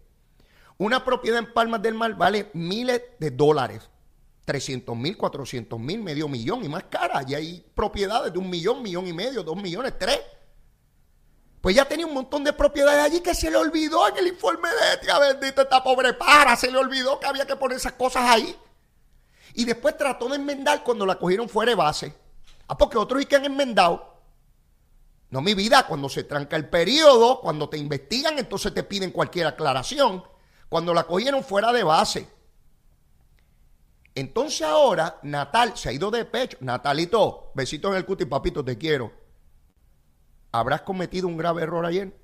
Una 0.80 1.04
propiedad 1.04 1.40
en 1.40 1.54
Palmas 1.54 1.82
del 1.82 1.94
Mar 1.94 2.16
vale 2.16 2.50
miles 2.54 3.02
de 3.20 3.32
dólares. 3.32 3.90
300 4.46 4.96
mil, 4.96 5.18
400 5.18 5.78
mil, 5.78 6.02
medio 6.02 6.30
millón 6.30 6.64
y 6.64 6.70
más 6.70 6.86
cara. 6.86 7.22
Y 7.28 7.36
hay 7.36 7.66
propiedades 7.76 8.32
de 8.32 8.40
un 8.40 8.50
millón, 8.50 8.82
millón 8.82 9.06
y 9.06 9.12
medio, 9.12 9.44
dos 9.44 9.58
millones, 9.58 9.94
tres. 10.00 10.22
Pues 11.60 11.76
ya 11.76 11.84
tenía 11.84 12.08
un 12.08 12.14
montón 12.14 12.46
de 12.46 12.54
propiedades 12.54 13.04
allí 13.04 13.20
que 13.20 13.36
se 13.36 13.52
le 13.52 13.58
olvidó 13.58 14.08
en 14.08 14.18
el 14.18 14.28
informe 14.28 14.70
de 14.70 14.94
ética, 14.94 15.20
bendito 15.20 15.62
esta 15.62 15.84
pobre 15.84 16.14
para, 16.14 16.56
se 16.56 16.72
le 16.72 16.78
olvidó 16.78 17.20
que 17.20 17.28
había 17.28 17.46
que 17.46 17.58
poner 17.58 17.76
esas 17.76 17.94
cosas 17.94 18.24
ahí. 18.24 18.56
Y 19.56 19.66
después 19.66 19.98
trató 19.98 20.30
de 20.30 20.38
enmendar 20.38 20.82
cuando 20.86 21.06
la 21.06 21.20
cogieron 21.20 21.50
fuera 21.50 21.72
de 21.72 21.76
base. 21.76 22.16
Ah, 22.70 22.78
porque 22.78 22.98
otros 22.98 23.22
y 23.22 23.26
que 23.26 23.36
han 23.36 23.44
enmendado. 23.44 24.22
No, 25.30 25.42
mi 25.42 25.54
vida, 25.54 25.86
cuando 25.86 26.08
se 26.08 26.24
tranca 26.24 26.56
el 26.56 26.70
periodo, 26.70 27.42
cuando 27.42 27.68
te 27.68 27.78
investigan, 27.78 28.40
entonces 28.40 28.74
te 28.74 28.84
piden 28.84 29.12
cualquier 29.12 29.48
aclaración. 29.48 30.24
Cuando 30.70 30.94
la 30.94 31.04
cogieron 31.04 31.44
fuera 31.44 31.74
de 31.74 31.84
base. 31.84 32.30
Entonces 34.16 34.62
ahora, 34.62 35.20
Natal 35.24 35.74
se 35.76 35.90
ha 35.90 35.92
ido 35.92 36.12
de 36.12 36.26
pecho. 36.26 36.58
Natalito, 36.62 37.52
besito 37.56 37.90
en 37.90 37.96
el 37.96 38.06
cuti, 38.06 38.26
papito, 38.26 38.64
te 38.64 38.78
quiero 38.78 39.20
habrás 40.52 40.82
cometido 40.82 41.28
un 41.28 41.38
grave 41.38 41.64
error 41.64 41.86
ayer. 41.86 42.18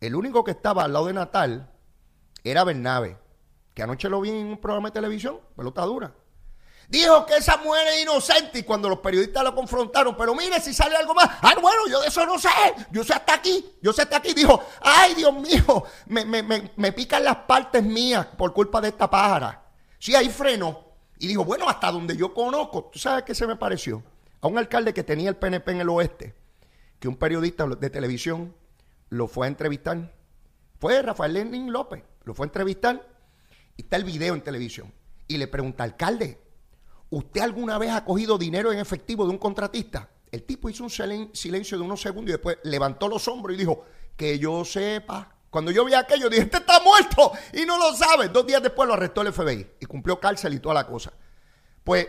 El 0.00 0.14
único 0.14 0.44
que 0.44 0.52
estaba 0.52 0.84
al 0.84 0.92
lado 0.92 1.06
de 1.06 1.14
Natal 1.14 1.70
era 2.42 2.64
Bernabe, 2.64 3.16
que 3.74 3.82
anoche 3.82 4.08
lo 4.08 4.20
vi 4.20 4.30
en 4.30 4.46
un 4.46 4.60
programa 4.60 4.88
de 4.88 4.94
televisión, 4.94 5.40
pelota 5.56 5.82
dura. 5.82 6.14
Dijo 6.88 7.24
que 7.26 7.36
esa 7.36 7.56
mujer 7.56 7.86
es 7.88 8.02
inocente 8.02 8.58
y 8.58 8.62
cuando 8.62 8.88
los 8.88 8.98
periodistas 8.98 9.42
lo 9.42 9.54
confrontaron, 9.54 10.16
pero 10.16 10.34
mire 10.34 10.60
si 10.60 10.74
sale 10.74 10.96
algo 10.96 11.14
más. 11.14 11.28
Ah, 11.42 11.54
bueno, 11.60 11.88
yo 11.88 12.00
de 12.00 12.08
eso 12.08 12.24
no 12.26 12.38
sé. 12.38 12.48
Yo 12.90 13.02
sé 13.02 13.14
hasta 13.14 13.34
aquí. 13.34 13.64
Yo 13.82 13.92
sé 13.92 14.02
hasta 14.02 14.18
aquí. 14.18 14.34
Dijo, 14.34 14.62
ay, 14.80 15.14
Dios 15.14 15.32
mío, 15.34 15.84
me, 16.06 16.24
me, 16.24 16.42
me, 16.42 16.72
me 16.76 16.92
pican 16.92 17.24
las 17.24 17.36
partes 17.36 17.82
mías 17.82 18.26
por 18.36 18.52
culpa 18.52 18.80
de 18.80 18.88
esta 18.88 19.08
pájara. 19.08 19.64
Sí, 19.98 20.14
ahí 20.14 20.28
frenó. 20.28 20.84
Y 21.18 21.26
dijo, 21.26 21.44
bueno, 21.44 21.68
hasta 21.68 21.90
donde 21.90 22.16
yo 22.16 22.34
conozco. 22.34 22.90
¿Tú 22.92 22.98
sabes 22.98 23.24
qué 23.24 23.34
se 23.34 23.46
me 23.46 23.56
pareció? 23.56 24.02
A 24.40 24.46
un 24.46 24.58
alcalde 24.58 24.92
que 24.92 25.02
tenía 25.02 25.30
el 25.30 25.36
PNP 25.36 25.72
en 25.72 25.80
el 25.80 25.88
oeste, 25.88 26.34
que 27.00 27.08
un 27.08 27.16
periodista 27.16 27.66
de 27.66 27.90
televisión 27.90 28.54
lo 29.08 29.26
fue 29.26 29.46
a 29.46 29.48
entrevistar. 29.48 30.12
Fue 30.78 31.00
Rafael 31.00 31.32
Lenin 31.32 31.72
López. 31.72 32.02
Lo 32.24 32.34
fue 32.34 32.44
a 32.44 32.48
entrevistar 32.48 33.06
y 33.76 33.82
está 33.82 33.96
el 33.96 34.04
video 34.04 34.34
en 34.34 34.42
televisión. 34.42 34.92
Y 35.26 35.38
le 35.38 35.48
pregunta, 35.48 35.84
alcalde, 35.84 36.43
¿usted 37.14 37.40
alguna 37.40 37.78
vez 37.78 37.90
ha 37.90 38.04
cogido 38.04 38.36
dinero 38.38 38.72
en 38.72 38.78
efectivo 38.78 39.24
de 39.24 39.30
un 39.30 39.38
contratista? 39.38 40.08
El 40.30 40.42
tipo 40.42 40.68
hizo 40.68 40.84
un 40.84 40.90
silencio 40.90 41.78
de 41.78 41.84
unos 41.84 42.00
segundos 42.00 42.30
y 42.30 42.32
después 42.32 42.58
levantó 42.64 43.08
los 43.08 43.26
hombros 43.28 43.54
y 43.54 43.58
dijo, 43.58 43.84
que 44.16 44.38
yo 44.38 44.64
sepa. 44.64 45.30
Cuando 45.50 45.70
yo 45.70 45.84
vi 45.84 45.94
aquello, 45.94 46.28
dije, 46.28 46.42
este 46.42 46.56
está 46.58 46.80
muerto 46.80 47.32
y 47.52 47.64
no 47.64 47.78
lo 47.78 47.94
sabe. 47.94 48.28
Dos 48.28 48.44
días 48.44 48.60
después 48.62 48.88
lo 48.88 48.94
arrestó 48.94 49.22
el 49.22 49.32
FBI 49.32 49.74
y 49.80 49.86
cumplió 49.86 50.18
cárcel 50.18 50.54
y 50.54 50.58
toda 50.58 50.74
la 50.74 50.86
cosa. 50.86 51.12
Pues 51.84 52.08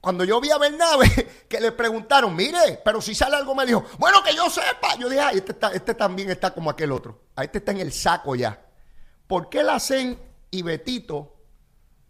cuando 0.00 0.22
yo 0.22 0.40
vi 0.40 0.50
a 0.50 0.58
Bernabe, 0.58 1.44
que 1.48 1.60
le 1.60 1.72
preguntaron, 1.72 2.36
mire, 2.36 2.80
pero 2.84 3.00
si 3.00 3.14
sale 3.14 3.34
algo, 3.34 3.54
me 3.54 3.66
dijo, 3.66 3.84
bueno, 3.98 4.22
que 4.22 4.34
yo 4.34 4.48
sepa. 4.48 4.96
Yo 4.96 5.08
dije, 5.08 5.20
ay, 5.20 5.38
este, 5.38 5.56
este 5.72 5.94
también 5.94 6.30
está 6.30 6.54
como 6.54 6.70
aquel 6.70 6.92
otro. 6.92 7.22
A 7.34 7.42
este 7.42 7.58
está 7.58 7.72
en 7.72 7.80
el 7.80 7.92
saco 7.92 8.36
ya. 8.36 8.64
¿Por 9.26 9.48
qué 9.48 9.64
la 9.64 9.80
CEN 9.80 10.16
y 10.52 10.62
Betito 10.62 11.33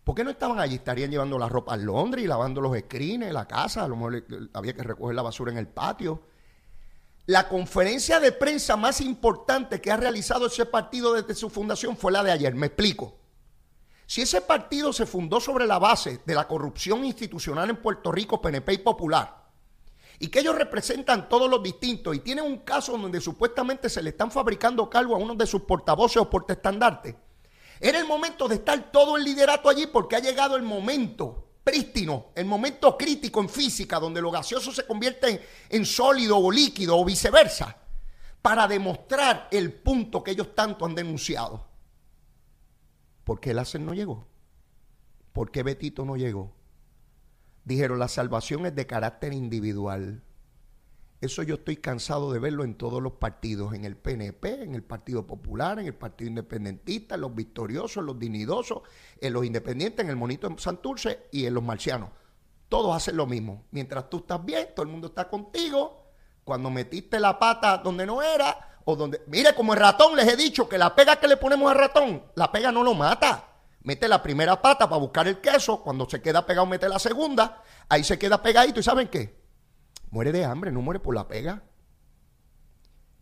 ¿Por 0.05 0.15
qué 0.15 0.23
no 0.23 0.31
estaban 0.31 0.61
allí? 0.61 0.77
Estarían 0.77 1.11
llevando 1.11 1.39
la 1.39 1.49
ropa 1.49 1.73
a 1.73 1.77
Londres 1.79 2.25
y 2.25 2.29
lavando 2.29 2.61
los 2.61 2.79
screens, 2.79 3.33
la 3.33 3.49
casa, 3.49 3.85
a 3.85 3.89
lo 3.89 3.97
mejor 3.97 4.25
había 4.53 4.75
que 4.75 4.83
recoger 4.83 5.15
la 5.15 5.23
basura 5.23 5.51
en 5.51 5.59
el 5.59 5.67
patio. 5.67 6.23
La 7.27 7.49
conferencia 7.49 8.21
de 8.21 8.33
prensa 8.33 8.77
más 8.77 9.01
importante 9.01 9.81
que 9.81 9.91
ha 9.91 9.97
realizado 9.97 10.47
ese 10.47 10.67
partido 10.67 11.15
desde 11.15 11.35
su 11.35 11.49
fundación 11.49 11.97
fue 11.97 12.13
la 12.13 12.23
de 12.23 12.33
ayer. 12.33 12.55
Me 12.55 12.67
explico. 12.67 13.17
Si 14.07 14.21
ese 14.21 14.43
partido 14.43 14.93
se 14.93 15.07
fundó 15.07 15.41
sobre 15.41 15.67
la 15.67 15.79
base 15.79 16.21
de 16.27 16.35
la 16.35 16.47
corrupción 16.47 17.07
institucional 17.07 17.71
en 17.71 17.77
Puerto 17.77 18.13
Rico, 18.13 18.43
PNP 18.43 18.75
y 18.75 18.79
Popular, 18.79 19.45
y 20.19 20.29
que 20.29 20.41
ellos 20.41 20.55
representan 20.55 21.31
todos 21.31 21.51
los 21.51 21.63
distintos 21.63 22.15
y 22.15 22.21
tienen 22.21 22.45
un 22.45 22.59
caso 22.59 22.97
donde 22.99 23.23
supuestamente 23.23 23.89
se 23.89 24.03
le 24.03 24.11
están 24.11 24.31
fabricando 24.31 24.91
cargo 24.91 25.15
a 25.15 25.19
uno 25.19 25.35
de 25.35 25.47
sus 25.47 25.63
portavoces 25.63 26.19
o 26.19 26.29
portestandartes, 26.29 27.15
era 27.81 27.99
el 27.99 28.07
momento 28.07 28.49
de 28.49 28.57
estar 28.57 28.90
todo 28.90 29.16
el 29.16 29.25
liderato 29.25 29.69
allí 29.69 29.87
porque 29.87 30.16
ha 30.16 30.21
llegado 30.21 30.57
el 30.57 30.62
momento 30.62 31.45
prístino, 31.64 32.26
el 32.35 32.45
momento 32.45 32.97
crítico 32.97 33.40
en 33.40 33.49
física, 33.49 33.99
donde 33.99 34.21
lo 34.21 34.31
gaseoso 34.31 34.71
se 34.71 34.87
convierte 34.87 35.43
en, 35.71 35.87
sólido 35.87 36.38
o 36.38 36.50
líquido 36.50 36.99
o 36.99 37.04
viceversa, 37.04 37.78
para 38.43 38.69
demostrar 38.69 39.49
el 39.50 39.73
punto 39.73 40.23
que 40.23 40.33
ellos 40.33 40.54
tanto 40.54 40.85
han 40.85 40.95
denunciado. 40.95 41.66
¿Por 43.25 43.40
qué 43.40 43.54
láser 43.54 43.81
no 43.81 43.95
llegó? 43.95 44.26
¿Por 45.33 45.50
qué 45.50 45.62
Betito 45.62 46.04
no 46.04 46.16
llegó? 46.16 46.52
Dijeron, 47.64 47.99
la 47.99 48.09
salvación 48.09 48.66
es 48.66 48.75
de 48.75 48.87
carácter 48.87 49.33
individual. 49.33 50.23
Eso 51.25 51.43
yo 51.43 51.54
estoy 51.54 51.78
cansado 51.78 52.31
de 52.35 52.38
verlo 52.38 52.64
en 52.64 52.75
todos 52.75 53.02
los 53.02 53.14
partidos, 53.14 53.73
en 53.73 53.87
el 53.87 53.97
PNP, 53.97 54.62
en 54.62 54.75
el 54.75 54.83
Partido 54.83 55.26
Popular, 55.26 55.78
en 55.78 55.87
el 55.87 55.95
Partido 55.95 56.28
Independentista, 56.28 57.14
en 57.14 57.23
los 57.23 57.35
victoriosos, 57.35 57.97
en 57.97 58.07
los 58.07 58.19
dignidosos, 58.19 58.83
en 59.19 59.33
los 59.33 59.47
independientes, 59.47 60.04
en 60.04 60.11
el 60.11 60.16
Monito 60.16 60.54
Santurce 60.59 61.28
y 61.33 61.47
en 61.47 61.54
los 61.54 61.62
marcianos. 61.62 62.11
Todos 62.69 62.95
hacen 62.95 63.16
lo 63.16 63.25
mismo. 63.25 63.64
Mientras 63.71 64.11
tú 64.11 64.19
estás 64.19 64.45
bien, 64.45 64.69
todo 64.76 64.85
el 64.85 64.93
mundo 64.93 65.07
está 65.07 65.26
contigo. 65.26 66.11
Cuando 66.45 66.69
metiste 66.69 67.19
la 67.19 67.38
pata 67.38 67.78
donde 67.78 68.04
no 68.04 68.21
era, 68.21 68.81
o 68.85 68.95
donde. 68.95 69.23
Mire, 69.26 69.54
como 69.54 69.73
el 69.73 69.81
ratón, 69.81 70.16
les 70.16 70.28
he 70.28 70.37
dicho 70.37 70.69
que 70.69 70.76
la 70.76 70.95
pega 70.95 71.16
que 71.16 71.26
le 71.26 71.38
ponemos 71.38 71.73
al 71.73 71.78
ratón, 71.78 72.23
la 72.35 72.52
pega 72.52 72.71
no 72.71 72.85
lo 72.85 72.93
mata. 72.93 73.49
Mete 73.81 74.09
la 74.09 74.23
primera 74.23 74.61
pata 74.61 74.87
para 74.90 75.00
buscar 75.00 75.26
el 75.26 75.40
queso, 75.40 75.81
cuando 75.81 76.07
se 76.07 76.21
queda 76.21 76.45
pegado, 76.45 76.66
mete 76.66 76.87
la 76.87 76.99
segunda, 76.99 77.62
ahí 77.88 78.04
se 78.04 78.19
queda 78.19 78.43
pegadito. 78.43 78.81
¿Y 78.81 78.83
saben 78.83 79.09
qué? 79.09 79.44
Muere 80.14 80.30
de 80.30 80.44
hambre, 80.44 80.71
no 80.71 80.80
muere 80.80 81.00
por 81.00 81.12
la 81.12 81.26
pega. 81.26 81.64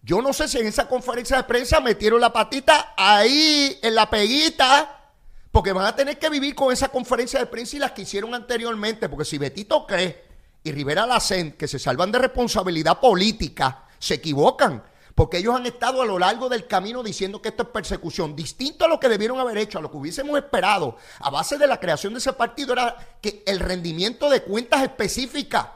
Yo 0.03 0.21
no 0.21 0.35
sé 0.35 0.47
si 0.47 0.59
en 0.59 0.67
esa 0.67 0.87
conferencia 0.89 1.39
de 1.39 1.45
prensa 1.45 1.81
metieron 1.81 2.21
la 2.21 2.35
patita 2.35 2.93
ahí 2.99 3.79
en 3.83 3.95
la 3.95 4.11
peguita, 4.11 5.11
porque 5.51 5.73
van 5.73 5.87
a 5.87 5.97
tener 5.97 6.19
que 6.19 6.29
vivir 6.29 6.55
con 6.55 6.71
esa 6.71 6.89
conferencia 6.89 7.41
de 7.41 7.47
prensa 7.47 7.77
y 7.77 7.79
las 7.79 7.93
que 7.93 8.03
hicieron 8.03 8.35
anteriormente, 8.35 9.09
porque 9.09 9.25
si 9.25 9.39
Betito 9.39 9.87
cree 9.87 10.23
y 10.63 10.71
Rivera 10.71 11.07
Lacen 11.07 11.53
que 11.53 11.67
se 11.67 11.79
salvan 11.79 12.13
de 12.13 12.19
responsabilidad 12.19 13.01
política, 13.01 13.87
se 13.99 14.15
equivocan, 14.15 14.83
porque 15.15 15.39
ellos 15.39 15.57
han 15.57 15.65
estado 15.65 16.03
a 16.03 16.07
lo 16.07 16.19
largo 16.19 16.51
del 16.51 16.67
camino 16.67 17.03
diciendo 17.03 17.41
que 17.41 17.49
esto 17.49 17.63
es 17.63 17.69
persecución, 17.71 18.37
distinto 18.37 18.85
a 18.85 18.89
lo 18.89 19.01
que 19.01 19.09
debieron 19.09 19.41
haber 19.41 19.57
hecho, 19.57 19.79
a 19.79 19.81
lo 19.81 19.91
que 19.91 19.97
hubiésemos 19.97 20.37
esperado, 20.37 20.99
a 21.21 21.31
base 21.31 21.57
de 21.57 21.67
la 21.67 21.81
creación 21.81 22.13
de 22.13 22.19
ese 22.19 22.35
partido, 22.35 22.75
era 22.75 23.17
que 23.23 23.43
el 23.47 23.61
rendimiento 23.61 24.29
de 24.29 24.43
cuentas 24.43 24.83
específicas 24.83 25.69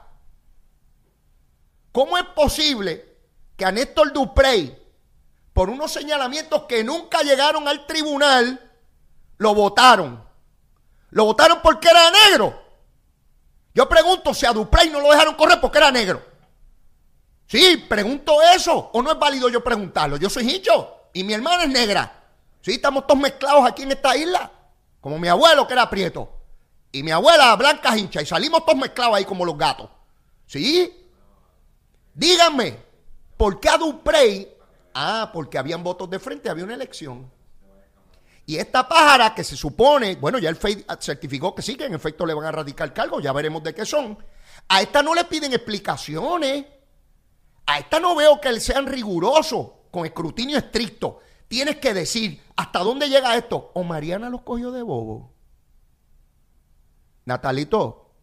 ¿Cómo 1.97 2.19
es 2.19 2.25
posible 2.25 3.17
que 3.57 3.65
a 3.65 3.73
Néstor 3.73 4.13
Duprey, 4.13 4.79
por 5.55 5.71
unos 5.71 5.91
señalamientos 5.91 6.65
que 6.65 6.85
nunca 6.85 7.23
llegaron 7.23 7.67
al 7.67 7.87
tribunal, 7.87 8.71
lo 9.39 9.55
votaron? 9.55 10.23
Lo 11.09 11.25
votaron 11.25 11.61
porque 11.63 11.89
era 11.89 12.11
negro. 12.11 12.63
Yo 13.73 13.89
pregunto 13.89 14.35
si 14.35 14.45
a 14.45 14.53
Duprey 14.53 14.91
no 14.91 15.01
lo 15.01 15.11
dejaron 15.11 15.37
correr 15.37 15.59
porque 15.59 15.79
era 15.79 15.91
negro. 15.91 16.23
Sí, 17.47 17.79
pregunto 17.89 18.43
eso. 18.43 18.91
¿O 18.93 19.01
no 19.01 19.13
es 19.13 19.19
válido 19.19 19.49
yo 19.49 19.65
preguntarlo? 19.65 20.19
Yo 20.19 20.29
soy 20.29 20.55
hincho 20.55 21.09
y 21.15 21.25
mi 21.25 21.33
hermana 21.33 21.63
es 21.63 21.71
negra. 21.71 22.25
Sí, 22.61 22.73
estamos 22.73 23.07
todos 23.07 23.23
mezclados 23.23 23.67
aquí 23.67 23.85
en 23.85 23.93
esta 23.93 24.15
isla. 24.15 24.53
Como 25.01 25.19
mi 25.19 25.29
abuelo 25.29 25.67
que 25.67 25.73
era 25.73 25.89
prieto. 25.89 26.31
Y 26.93 27.03
mi 27.03 27.11
abuela 27.11 27.57
blanca 27.57 27.97
hincha. 27.97 28.21
Y 28.21 28.27
salimos 28.27 28.67
todos 28.67 28.79
mezclados 28.79 29.17
ahí 29.17 29.25
como 29.25 29.47
los 29.47 29.57
gatos. 29.57 29.89
Sí, 30.45 31.06
Díganme, 32.17 32.79
¿por 33.37 33.61
qué 33.61 33.69
a 33.69 33.77
Duprey? 33.77 34.49
Ah, 34.95 35.31
porque 35.35 35.59
habían 35.59 35.85
votos 35.85 36.09
de 36.09 36.19
frente, 36.19 36.49
había 36.49 36.65
una 36.65 36.75
elección. 36.75 37.31
Y 38.47 38.57
esta 38.57 38.89
pájara 38.89 39.35
que 39.35 39.45
se 39.45 39.55
supone, 39.55 40.17
bueno, 40.17 40.39
ya 40.39 40.49
el 40.49 40.57
FEI 40.57 40.87
certificó 40.99 41.55
que 41.55 41.61
sí, 41.61 41.77
que 41.77 41.85
en 41.85 41.95
efecto 41.95 42.25
le 42.25 42.33
van 42.33 42.47
a 42.47 42.53
radicar 42.53 42.95
cargo, 42.95 43.21
ya 43.21 43.33
veremos 43.33 43.63
de 43.63 43.75
qué 43.75 43.85
son. 43.85 44.17
A 44.69 44.81
esta 44.81 45.03
no 45.03 45.15
le 45.15 45.25
piden 45.25 45.53
explicaciones. 45.53 46.65
A 47.67 47.79
esta 47.81 48.01
no 48.01 48.17
veo 48.17 48.41
que 48.41 48.59
sean 48.61 48.87
rigurosos, 48.87 49.73
con 49.91 50.07
escrutinio 50.07 50.57
estricto. 50.57 51.19
Tienes 51.49 51.77
que 51.77 51.93
decir 51.93 52.41
hasta 52.57 52.79
dónde 52.79 53.11
llega 53.11 53.37
esto. 53.37 53.73
O 53.75 53.85
Mariana 53.85 54.31
los 54.31 54.41
cogió 54.41 54.73
de 54.73 54.83
bobo. 54.83 55.35
Natalito, 57.27 58.15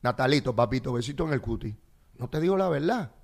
Natalito, 0.00 0.56
papito, 0.56 0.94
besito 0.94 1.24
en 1.24 1.34
el 1.34 1.42
cuti. 1.42 1.76
No 2.14 2.30
te 2.30 2.40
digo 2.40 2.56
la 2.56 2.68
verdad 2.68 3.15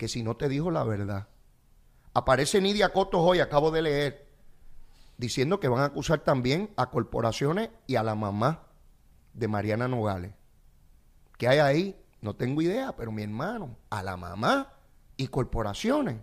que 0.00 0.08
si 0.08 0.22
no 0.22 0.34
te 0.34 0.48
dijo 0.48 0.70
la 0.70 0.82
verdad. 0.82 1.28
Aparece 2.14 2.58
Nidia 2.62 2.90
Cotos 2.90 3.20
hoy, 3.22 3.40
acabo 3.40 3.70
de 3.70 3.82
leer, 3.82 4.30
diciendo 5.18 5.60
que 5.60 5.68
van 5.68 5.82
a 5.82 5.84
acusar 5.84 6.20
también 6.20 6.72
a 6.78 6.88
corporaciones 6.88 7.68
y 7.86 7.96
a 7.96 8.02
la 8.02 8.14
mamá 8.14 8.62
de 9.34 9.46
Mariana 9.46 9.88
Nogales. 9.88 10.32
¿Qué 11.36 11.48
hay 11.48 11.58
ahí? 11.58 12.02
No 12.22 12.34
tengo 12.34 12.62
idea, 12.62 12.96
pero 12.96 13.12
mi 13.12 13.22
hermano, 13.22 13.76
a 13.90 14.02
la 14.02 14.16
mamá 14.16 14.72
y 15.18 15.28
corporaciones. 15.28 16.16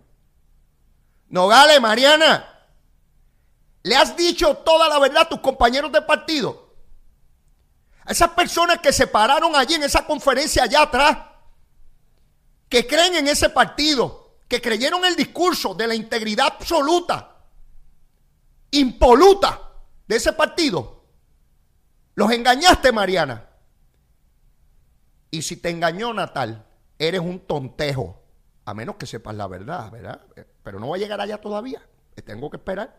Nogales, 1.28 1.80
Mariana, 1.80 2.66
¿le 3.84 3.94
has 3.94 4.16
dicho 4.16 4.56
toda 4.56 4.88
la 4.88 4.98
verdad 4.98 5.22
a 5.22 5.28
tus 5.28 5.38
compañeros 5.38 5.92
de 5.92 6.02
partido? 6.02 6.74
A 8.04 8.10
esas 8.10 8.30
personas 8.30 8.80
que 8.80 8.92
se 8.92 9.06
pararon 9.06 9.54
allí 9.54 9.74
en 9.74 9.84
esa 9.84 10.04
conferencia 10.04 10.64
allá 10.64 10.82
atrás 10.82 11.27
que 12.68 12.86
creen 12.86 13.14
en 13.14 13.28
ese 13.28 13.50
partido, 13.50 14.38
que 14.48 14.60
creyeron 14.60 15.04
el 15.04 15.16
discurso 15.16 15.74
de 15.74 15.86
la 15.86 15.94
integridad 15.94 16.46
absoluta, 16.46 17.36
impoluta 18.70 19.60
de 20.06 20.16
ese 20.16 20.32
partido, 20.32 21.04
los 22.14 22.30
engañaste, 22.32 22.92
Mariana. 22.92 23.48
Y 25.30 25.42
si 25.42 25.56
te 25.56 25.70
engañó 25.70 26.12
Natal, 26.12 26.66
eres 26.98 27.20
un 27.20 27.40
tontejo, 27.40 28.22
a 28.64 28.74
menos 28.74 28.96
que 28.96 29.06
sepas 29.06 29.34
la 29.34 29.46
verdad, 29.46 29.90
¿verdad? 29.90 30.22
Pero 30.62 30.80
no 30.80 30.88
va 30.88 30.96
a 30.96 30.98
llegar 30.98 31.20
allá 31.20 31.40
todavía, 31.40 31.82
tengo 32.22 32.50
que 32.50 32.56
esperar. 32.56 32.96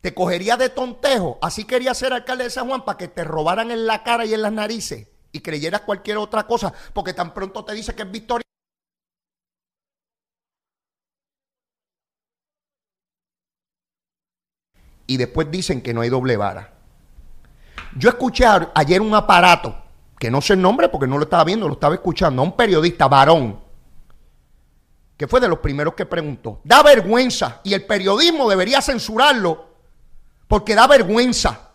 Te 0.00 0.14
cogería 0.14 0.56
de 0.56 0.68
tontejo, 0.68 1.38
así 1.42 1.64
quería 1.64 1.92
ser 1.92 2.12
alcalde 2.12 2.44
de 2.44 2.50
San 2.50 2.68
Juan 2.68 2.84
para 2.84 2.96
que 2.96 3.08
te 3.08 3.24
robaran 3.24 3.70
en 3.70 3.86
la 3.86 4.04
cara 4.04 4.24
y 4.24 4.32
en 4.32 4.42
las 4.42 4.52
narices 4.52 5.08
y 5.32 5.40
creyeras 5.40 5.82
cualquier 5.82 6.16
otra 6.18 6.46
cosa, 6.46 6.72
porque 6.92 7.12
tan 7.12 7.34
pronto 7.34 7.64
te 7.64 7.74
dice 7.74 7.94
que 7.94 8.02
es 8.02 8.10
victoria. 8.10 8.47
Y 15.08 15.16
después 15.16 15.50
dicen 15.50 15.80
que 15.80 15.92
no 15.92 16.02
hay 16.02 16.10
doble 16.10 16.36
vara. 16.36 16.70
Yo 17.96 18.10
escuché 18.10 18.44
ayer 18.74 19.00
un 19.00 19.14
aparato, 19.14 19.74
que 20.18 20.30
no 20.30 20.40
sé 20.40 20.52
el 20.52 20.62
nombre 20.62 20.90
porque 20.90 21.06
no 21.08 21.16
lo 21.16 21.24
estaba 21.24 21.42
viendo, 21.42 21.66
lo 21.66 21.74
estaba 21.74 21.94
escuchando, 21.94 22.42
a 22.42 22.44
un 22.44 22.54
periodista 22.54 23.08
varón, 23.08 23.58
que 25.16 25.26
fue 25.26 25.40
de 25.40 25.48
los 25.48 25.58
primeros 25.60 25.94
que 25.94 26.04
preguntó. 26.04 26.60
Da 26.62 26.82
vergüenza 26.82 27.60
y 27.64 27.72
el 27.72 27.86
periodismo 27.86 28.48
debería 28.48 28.82
censurarlo 28.82 29.66
porque 30.46 30.74
da 30.74 30.86
vergüenza. 30.86 31.70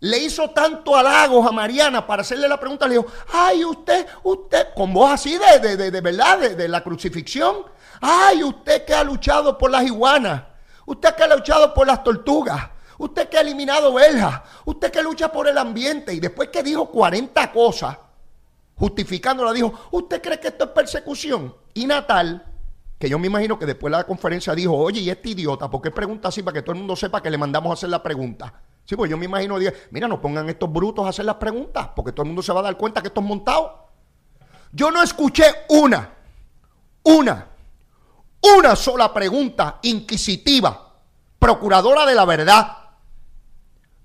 Le 0.00 0.18
hizo 0.18 0.50
tanto 0.50 0.96
halagos 0.96 1.46
a 1.46 1.52
Mariana 1.52 2.06
para 2.06 2.22
hacerle 2.22 2.48
la 2.48 2.58
pregunta. 2.58 2.88
Le 2.88 2.94
dijo, 2.94 3.06
ay, 3.32 3.64
usted, 3.64 4.06
usted, 4.22 4.68
con 4.74 4.92
voz 4.92 5.12
así 5.12 5.38
de, 5.38 5.60
de, 5.60 5.76
de, 5.76 5.90
de 5.90 6.00
verdad, 6.00 6.38
de, 6.38 6.54
de 6.54 6.68
la 6.68 6.82
crucifixión. 6.82 7.56
Ay, 8.00 8.42
usted 8.42 8.84
que 8.84 8.94
ha 8.94 9.04
luchado 9.04 9.56
por 9.56 9.70
las 9.70 9.84
iguanas. 9.84 10.53
Usted 10.86 11.14
que 11.14 11.22
ha 11.22 11.34
luchado 11.34 11.72
por 11.72 11.86
las 11.86 12.02
tortugas. 12.02 12.70
Usted 12.98 13.28
que 13.28 13.38
ha 13.38 13.40
eliminado 13.40 13.92
verjas. 13.94 14.42
Usted 14.64 14.90
que 14.90 15.02
lucha 15.02 15.30
por 15.30 15.48
el 15.48 15.58
ambiente. 15.58 16.12
Y 16.14 16.20
después 16.20 16.48
que 16.48 16.62
dijo 16.62 16.90
40 16.90 17.52
cosas, 17.52 17.96
justificándola, 18.76 19.52
dijo, 19.52 19.72
¿usted 19.92 20.22
cree 20.22 20.40
que 20.40 20.48
esto 20.48 20.64
es 20.64 20.70
persecución? 20.70 21.54
Y 21.74 21.86
Natal, 21.86 22.44
que 22.98 23.08
yo 23.08 23.18
me 23.18 23.26
imagino 23.26 23.58
que 23.58 23.66
después 23.66 23.90
de 23.90 23.98
la 23.98 24.04
conferencia 24.04 24.54
dijo, 24.54 24.76
oye, 24.76 25.00
y 25.00 25.10
este 25.10 25.30
idiota, 25.30 25.70
¿por 25.70 25.80
qué 25.82 25.90
pregunta 25.90 26.28
así 26.28 26.42
para 26.42 26.54
que 26.54 26.62
todo 26.62 26.72
el 26.72 26.78
mundo 26.78 26.96
sepa 26.96 27.22
que 27.22 27.30
le 27.30 27.38
mandamos 27.38 27.70
a 27.70 27.74
hacer 27.74 27.88
la 27.88 28.02
pregunta? 28.02 28.52
Sí, 28.84 28.96
pues 28.96 29.10
yo 29.10 29.16
me 29.16 29.24
imagino, 29.24 29.58
dije, 29.58 29.72
mira, 29.90 30.06
no 30.06 30.20
pongan 30.20 30.48
estos 30.48 30.70
brutos 30.70 31.06
a 31.06 31.08
hacer 31.08 31.24
las 31.24 31.36
preguntas, 31.36 31.90
porque 31.96 32.12
todo 32.12 32.22
el 32.22 32.28
mundo 32.28 32.42
se 32.42 32.52
va 32.52 32.60
a 32.60 32.64
dar 32.64 32.76
cuenta 32.76 33.00
que 33.00 33.08
esto 33.08 33.20
es 33.20 33.26
montado. 33.26 33.88
Yo 34.72 34.90
no 34.90 35.02
escuché 35.02 35.44
una, 35.70 36.10
una, 37.04 37.46
una 38.44 38.76
sola 38.76 39.12
pregunta 39.12 39.78
inquisitiva, 39.82 40.92
procuradora 41.38 42.04
de 42.04 42.14
la 42.14 42.24
verdad. 42.24 42.78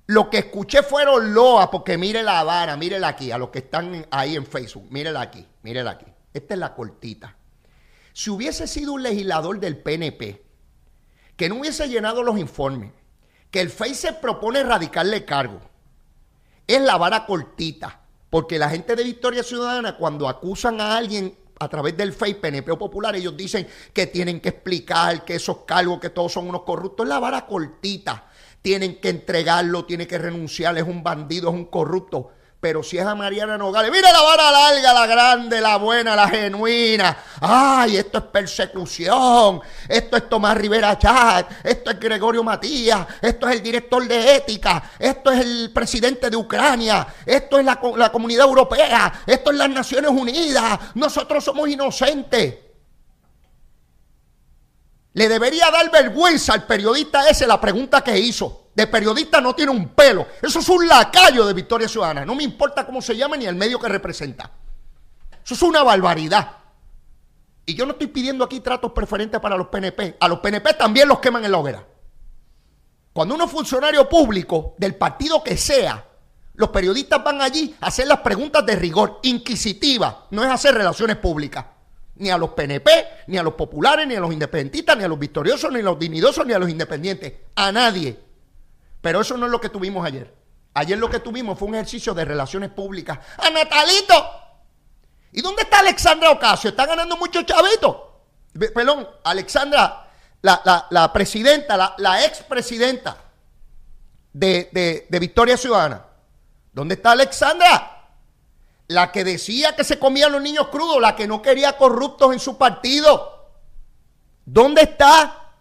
Lo 0.07 0.29
que 0.29 0.39
escuché 0.39 0.81
fueron 0.81 1.33
loas, 1.33 1.67
porque 1.67 1.97
mire 1.97 2.23
la 2.23 2.43
vara, 2.43 2.77
mírela 2.77 3.09
aquí, 3.09 3.31
a 3.31 3.37
los 3.37 3.49
que 3.49 3.59
están 3.59 4.07
ahí 4.11 4.35
en 4.35 4.45
Facebook, 4.45 4.87
mírela 4.89 5.21
aquí, 5.21 5.45
mírela 5.61 5.91
aquí. 5.91 6.05
Esta 6.33 6.53
es 6.53 6.59
la 6.59 6.73
cortita. 6.73 7.35
Si 8.13 8.29
hubiese 8.29 8.65
sido 8.67 8.93
un 8.93 9.03
legislador 9.03 9.59
del 9.59 9.77
PNP, 9.77 10.43
que 11.35 11.49
no 11.49 11.55
hubiese 11.55 11.87
llenado 11.87 12.23
los 12.23 12.37
informes, 12.37 12.91
que 13.51 13.61
el 13.61 13.69
FEI 13.69 13.93
propone 14.21 14.59
erradicarle 14.59 15.25
cargo, 15.25 15.59
es 16.65 16.81
la 16.81 16.97
vara 16.97 17.25
cortita, 17.25 18.01
porque 18.29 18.59
la 18.59 18.69
gente 18.69 18.95
de 18.95 19.03
Victoria 19.03 19.43
Ciudadana, 19.43 19.97
cuando 19.97 20.27
acusan 20.27 20.81
a 20.81 20.97
alguien 20.97 21.37
a 21.59 21.67
través 21.67 21.95
del 21.97 22.13
FEI, 22.13 22.35
PNP 22.35 22.75
Popular, 22.77 23.15
ellos 23.15 23.35
dicen 23.35 23.67
que 23.93 24.07
tienen 24.07 24.39
que 24.39 24.49
explicar 24.49 25.25
que 25.25 25.35
esos 25.35 25.59
cargos, 25.59 25.99
que 25.99 26.09
todos 26.09 26.31
son 26.31 26.47
unos 26.47 26.63
corruptos, 26.63 27.05
es 27.05 27.09
la 27.09 27.19
vara 27.19 27.45
cortita. 27.45 28.27
Tienen 28.61 28.99
que 28.99 29.09
entregarlo, 29.09 29.85
tiene 29.85 30.07
que 30.07 30.17
renunciar, 30.17 30.77
es 30.77 30.83
un 30.83 31.03
bandido, 31.03 31.49
es 31.49 31.55
un 31.55 31.65
corrupto. 31.65 32.31
Pero 32.61 32.83
si 32.83 32.97
es 32.97 33.05
a 33.05 33.15
Mariana 33.15 33.57
Nogales, 33.57 33.89
mira 33.89 34.11
la 34.11 34.21
vara 34.21 34.51
larga, 34.51 34.93
la 34.93 35.07
grande, 35.07 35.61
la 35.61 35.77
buena, 35.77 36.13
la 36.13 36.27
genuina. 36.27 37.17
Ay, 37.39 37.95
esto 37.95 38.17
es 38.17 38.25
persecución. 38.25 39.61
Esto 39.87 40.17
es 40.17 40.27
Tomás 40.27 40.57
Rivera 40.57 40.97
Chat. 40.97 41.49
Esto 41.63 41.91
es 41.91 41.99
Gregorio 41.99 42.43
Matías. 42.43 43.07
Esto 43.21 43.47
es 43.47 43.55
el 43.55 43.63
director 43.63 44.05
de 44.05 44.35
ética. 44.35 44.91
Esto 44.99 45.31
es 45.31 45.39
el 45.39 45.71
presidente 45.73 46.29
de 46.29 46.35
Ucrania. 46.35 47.07
Esto 47.25 47.59
es 47.59 47.63
la, 47.63 47.79
la 47.95 48.11
comunidad 48.11 48.45
europea. 48.45 49.21
Esto 49.25 49.51
es 49.51 49.57
las 49.57 49.69
Naciones 49.69 50.11
Unidas. 50.11 50.79
Nosotros 50.95 51.41
somos 51.41 51.69
inocentes. 51.69 52.55
Le 55.13 55.29
debería 55.29 55.71
dar 55.71 55.89
vergüenza 55.89 56.53
al 56.53 56.65
periodista 56.65 57.29
ese 57.29 57.47
la 57.47 57.59
pregunta 57.59 58.01
que 58.01 58.19
hizo. 58.19 58.68
De 58.79 58.87
periodista 58.87 59.41
no 59.41 59.53
tiene 59.53 59.73
un 59.73 59.89
pelo. 59.89 60.25
Eso 60.41 60.59
es 60.59 60.69
un 60.69 60.87
lacayo 60.87 61.45
de 61.45 61.53
Victoria 61.53 61.89
Ciudadana. 61.89 62.23
No 62.23 62.33
me 62.33 62.43
importa 62.43 62.85
cómo 62.85 63.01
se 63.01 63.13
llame 63.13 63.37
ni 63.37 63.45
el 63.45 63.55
medio 63.55 63.77
que 63.77 63.89
representa. 63.89 64.49
Eso 65.43 65.53
es 65.53 65.61
una 65.63 65.83
barbaridad. 65.83 66.49
Y 67.65 67.75
yo 67.75 67.85
no 67.85 67.91
estoy 67.91 68.07
pidiendo 68.07 68.45
aquí 68.45 68.61
tratos 68.61 68.93
preferentes 68.93 69.41
para 69.41 69.57
los 69.57 69.67
PNP. 69.67 70.15
A 70.17 70.29
los 70.29 70.39
PNP 70.39 70.75
también 70.75 71.09
los 71.09 71.19
queman 71.19 71.43
en 71.43 71.51
la 71.51 71.57
hoguera. 71.57 71.85
Cuando 73.11 73.35
uno 73.35 73.43
es 73.43 73.51
funcionario 73.51 74.07
público, 74.07 74.75
del 74.77 74.95
partido 74.95 75.43
que 75.43 75.57
sea, 75.57 76.05
los 76.53 76.69
periodistas 76.69 77.21
van 77.21 77.41
allí 77.41 77.75
a 77.81 77.87
hacer 77.87 78.07
las 78.07 78.19
preguntas 78.21 78.65
de 78.65 78.77
rigor, 78.77 79.19
inquisitivas. 79.23 80.15
No 80.31 80.41
es 80.41 80.49
hacer 80.49 80.73
relaciones 80.73 81.17
públicas. 81.17 81.65
Ni 82.15 82.29
a 82.29 82.37
los 82.37 82.51
PNP, 82.51 82.89
ni 83.27 83.37
a 83.37 83.43
los 83.43 83.55
populares, 83.55 84.07
ni 84.07 84.15
a 84.15 84.21
los 84.21 84.31
independentistas, 84.31 84.95
ni 84.95 85.03
a 85.03 85.09
los 85.09 85.19
victoriosos, 85.19 85.69
ni 85.69 85.81
a 85.81 85.83
los 85.83 85.99
dignidosos, 85.99 86.45
ni 86.45 86.53
a 86.53 86.59
los 86.59 86.69
independientes. 86.69 87.33
A 87.55 87.73
nadie. 87.73 88.28
Pero 89.01 89.21
eso 89.21 89.37
no 89.37 89.45
es 89.45 89.51
lo 89.51 89.61
que 89.61 89.69
tuvimos 89.69 90.05
ayer. 90.05 90.33
Ayer 90.73 90.97
lo 90.97 91.09
que 91.09 91.19
tuvimos 91.19 91.57
fue 91.57 91.67
un 91.67 91.75
ejercicio 91.75 92.13
de 92.13 92.25
relaciones 92.25 92.69
públicas. 92.69 93.17
¡A 93.37 93.49
Natalito! 93.49 94.13
¿Y 95.31 95.41
dónde 95.41 95.63
está 95.63 95.79
Alexandra 95.79 96.31
Ocasio? 96.31 96.69
Está 96.71 96.85
ganando 96.85 97.15
mucho 97.17 97.41
chavito. 97.43 98.21
Perdón, 98.73 99.07
Alexandra, 99.23 100.07
la, 100.41 100.61
la- 100.65 100.87
la 100.89 101.13
presidenta, 101.13 101.77
la, 101.77 101.93
la 101.97 102.25
expresidenta 102.25 103.15
de, 104.33 104.69
de, 104.71 105.07
de 105.09 105.19
Victoria 105.19 105.55
Ciudadana. 105.57 106.05
¿Dónde 106.73 106.95
está 106.95 107.11
Alexandra? 107.11 107.95
La 108.87 109.11
que 109.11 109.23
decía 109.23 109.75
que 109.75 109.83
se 109.83 109.99
comían 109.99 110.31
los 110.31 110.41
niños 110.41 110.67
crudos, 110.69 110.99
la 110.99 111.15
que 111.15 111.27
no 111.27 111.41
quería 111.41 111.77
corruptos 111.77 112.33
en 112.33 112.39
su 112.39 112.57
partido. 112.57 113.51
¿Dónde 114.45 114.81
está? 114.81 115.51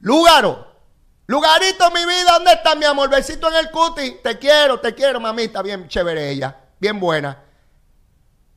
Lúgaro. 0.00 0.71
Lugarito, 1.26 1.90
mi 1.90 2.04
vida, 2.04 2.32
¿dónde 2.34 2.52
está 2.52 2.74
mi 2.74 2.84
amor? 2.84 3.08
Besito 3.08 3.48
en 3.48 3.56
el 3.56 3.70
cuti. 3.70 4.18
Te 4.22 4.38
quiero, 4.38 4.80
te 4.80 4.94
quiero, 4.94 5.20
mamita. 5.20 5.62
Bien 5.62 5.88
chévere 5.88 6.30
ella. 6.30 6.56
Bien 6.78 6.98
buena. 6.98 7.38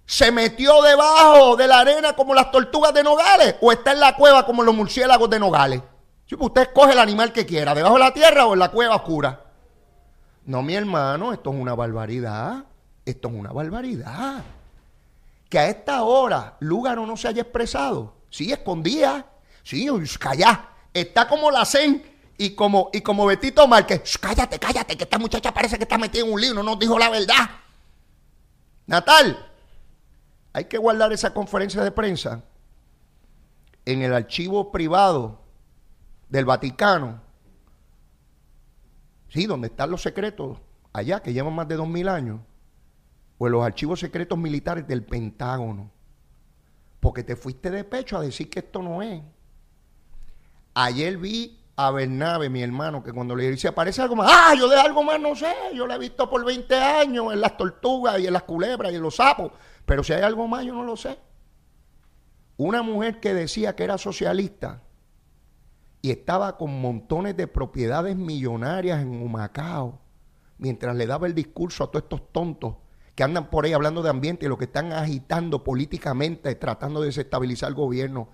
¿Se 0.05 0.31
metió 0.31 0.81
debajo 0.81 1.55
de 1.55 1.67
la 1.67 1.79
arena 1.79 2.13
como 2.13 2.33
las 2.33 2.51
tortugas 2.51 2.93
de 2.93 3.03
Nogales? 3.03 3.55
¿O 3.61 3.71
está 3.71 3.91
en 3.91 3.99
la 3.99 4.15
cueva 4.15 4.45
como 4.45 4.63
los 4.63 4.75
murciélagos 4.75 5.29
de 5.29 5.39
Nogales? 5.39 5.81
Pues 6.29 6.41
usted 6.41 6.61
escoge 6.63 6.93
el 6.93 6.99
animal 6.99 7.31
que 7.31 7.45
quiera, 7.45 7.73
debajo 7.73 7.95
de 7.95 7.99
la 8.01 8.13
tierra 8.13 8.45
o 8.45 8.53
en 8.53 8.59
la 8.59 8.71
cueva 8.71 8.95
oscura. 8.95 9.41
No, 10.45 10.61
mi 10.61 10.75
hermano, 10.75 11.33
esto 11.33 11.51
es 11.51 11.55
una 11.59 11.75
barbaridad. 11.75 12.65
Esto 13.05 13.27
es 13.27 13.33
una 13.33 13.51
barbaridad. 13.51 14.43
Que 15.49 15.59
a 15.59 15.69
esta 15.69 16.03
hora 16.03 16.57
Lúgaro 16.59 17.05
no 17.05 17.15
se 17.15 17.27
haya 17.27 17.43
expresado. 17.43 18.15
Sí, 18.29 18.51
escondía. 18.51 19.25
Sí, 19.63 19.89
uy, 19.89 20.07
calla. 20.19 20.69
Está 20.93 21.27
como 21.27 21.51
la 21.51 21.65
CEN 21.65 22.14
y 22.37 22.55
como, 22.55 22.89
y 22.93 23.01
como 23.01 23.25
Betito 23.25 23.67
Márquez. 23.67 24.03
"Shh, 24.03 24.17
Cállate, 24.19 24.59
cállate, 24.59 24.97
que 24.97 25.03
esta 25.03 25.17
muchacha 25.17 25.53
parece 25.53 25.77
que 25.77 25.83
está 25.83 25.97
metida 25.97 26.23
en 26.25 26.31
un 26.31 26.39
lío, 26.41 26.53
no 26.53 26.63
nos 26.63 26.79
dijo 26.79 26.97
la 26.99 27.09
verdad. 27.09 27.49
Natal, 28.87 29.51
hay 30.53 30.65
que 30.65 30.77
guardar 30.77 31.11
esa 31.13 31.33
conferencia 31.33 31.83
de 31.83 31.91
prensa 31.91 32.43
en 33.85 34.01
el 34.01 34.13
archivo 34.13 34.71
privado 34.71 35.41
del 36.29 36.45
Vaticano. 36.45 37.21
Sí, 39.29 39.45
donde 39.45 39.67
están 39.67 39.91
los 39.91 40.01
secretos, 40.01 40.59
allá, 40.93 41.21
que 41.21 41.33
llevan 41.33 41.53
más 41.53 41.67
de 41.67 41.75
dos 41.75 41.87
mil 41.87 42.07
años. 42.07 42.39
O 43.37 43.47
en 43.47 43.53
los 43.53 43.65
archivos 43.65 43.99
secretos 43.99 44.37
militares 44.37 44.87
del 44.87 45.03
Pentágono. 45.03 45.91
Porque 47.01 47.23
te 47.23 47.35
fuiste 47.35 47.69
de 47.69 47.83
pecho 47.83 48.17
a 48.17 48.21
decir 48.21 48.49
que 48.49 48.59
esto 48.59 48.81
no 48.81 49.01
es. 49.01 49.21
Ayer 50.73 51.17
vi 51.17 51.59
a 51.77 51.91
Bernabe, 51.91 52.49
mi 52.49 52.63
hermano, 52.63 53.03
que 53.03 53.11
cuando 53.11 53.35
le 53.35 53.51
dice, 53.51 53.67
aparece 53.67 54.01
algo 54.01 54.15
más, 54.15 54.31
ah, 54.31 54.53
yo 54.57 54.69
de 54.69 54.79
algo 54.79 55.03
más 55.03 55.19
no 55.19 55.35
sé, 55.35 55.53
yo 55.73 55.85
lo 55.85 55.93
he 55.93 55.99
visto 55.99 56.29
por 56.29 56.45
20 56.45 56.73
años 56.75 57.33
en 57.33 57.41
las 57.41 57.57
tortugas 57.57 58.19
y 58.19 58.27
en 58.27 58.33
las 58.33 58.43
culebras 58.43 58.93
y 58.93 58.95
en 58.95 59.01
los 59.01 59.17
sapos, 59.17 59.51
pero 59.85 60.03
si 60.03 60.13
hay 60.13 60.21
algo 60.21 60.47
más 60.47 60.63
yo 60.63 60.73
no 60.73 60.83
lo 60.83 60.95
sé. 60.95 61.17
Una 62.57 62.81
mujer 62.81 63.19
que 63.19 63.33
decía 63.33 63.75
que 63.75 63.83
era 63.83 63.97
socialista 63.97 64.83
y 66.01 66.11
estaba 66.11 66.57
con 66.57 66.79
montones 66.79 67.35
de 67.35 67.47
propiedades 67.47 68.15
millonarias 68.15 69.01
en 69.01 69.21
Humacao, 69.21 69.99
mientras 70.57 70.95
le 70.95 71.05
daba 71.05 71.27
el 71.27 71.35
discurso 71.35 71.83
a 71.83 71.87
todos 71.87 72.03
estos 72.03 72.31
tontos 72.31 72.75
que 73.15 73.23
andan 73.23 73.49
por 73.49 73.65
ahí 73.65 73.73
hablando 73.73 74.01
de 74.03 74.09
ambiente 74.09 74.45
y 74.45 74.49
lo 74.49 74.57
que 74.57 74.65
están 74.65 74.93
agitando 74.93 75.63
políticamente, 75.63 76.53
tratando 76.55 77.01
de 77.01 77.07
desestabilizar 77.07 77.69
el 77.69 77.75
gobierno, 77.75 78.29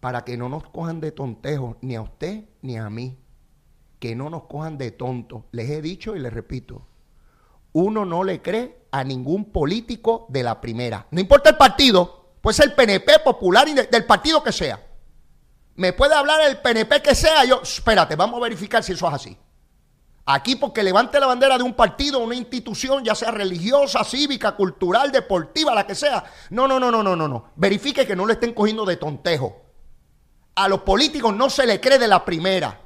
para 0.00 0.24
que 0.24 0.36
no 0.36 0.48
nos 0.48 0.68
cojan 0.68 1.00
de 1.00 1.12
tontejos, 1.12 1.76
ni 1.80 1.96
a 1.96 2.02
usted 2.02 2.44
ni 2.62 2.76
a 2.76 2.88
mí, 2.90 3.18
que 3.98 4.14
no 4.14 4.30
nos 4.30 4.44
cojan 4.44 4.78
de 4.78 4.90
tontos. 4.90 5.44
Les 5.52 5.70
he 5.70 5.82
dicho 5.82 6.16
y 6.16 6.20
les 6.20 6.32
repito, 6.32 6.86
uno 7.72 8.04
no 8.04 8.24
le 8.24 8.40
cree 8.40 8.86
a 8.90 9.04
ningún 9.04 9.52
político 9.52 10.26
de 10.28 10.42
la 10.42 10.60
primera. 10.60 11.06
No 11.10 11.20
importa 11.20 11.50
el 11.50 11.56
partido, 11.56 12.30
puede 12.40 12.54
ser 12.54 12.66
el 12.66 12.74
PNP 12.74 13.20
popular 13.20 13.68
del 13.68 14.04
partido 14.06 14.42
que 14.42 14.52
sea. 14.52 14.82
Me 15.74 15.92
puede 15.92 16.14
hablar 16.14 16.40
el 16.48 16.58
PNP 16.58 17.02
que 17.02 17.14
sea, 17.14 17.44
yo, 17.44 17.60
espérate, 17.62 18.16
vamos 18.16 18.38
a 18.38 18.42
verificar 18.44 18.82
si 18.82 18.92
eso 18.92 19.06
es 19.08 19.14
así. 19.14 19.38
Aquí 20.28 20.56
porque 20.56 20.82
levante 20.82 21.20
la 21.20 21.26
bandera 21.26 21.56
de 21.56 21.62
un 21.62 21.74
partido, 21.74 22.18
una 22.18 22.34
institución, 22.34 23.04
ya 23.04 23.14
sea 23.14 23.30
religiosa, 23.30 24.02
cívica, 24.02 24.56
cultural, 24.56 25.12
deportiva, 25.12 25.74
la 25.74 25.86
que 25.86 25.94
sea. 25.94 26.24
No, 26.50 26.66
no, 26.66 26.80
no, 26.80 26.90
no, 26.90 27.02
no, 27.02 27.14
no, 27.14 27.28
no. 27.28 27.50
Verifique 27.54 28.06
que 28.06 28.16
no 28.16 28.26
le 28.26 28.32
estén 28.32 28.52
cogiendo 28.52 28.84
de 28.84 28.96
tontejo. 28.96 29.65
A 30.56 30.68
los 30.68 30.80
políticos 30.80 31.34
no 31.34 31.48
se 31.48 31.66
le 31.66 31.80
cree 31.80 31.98
de 31.98 32.08
la 32.08 32.24
primera. 32.24 32.80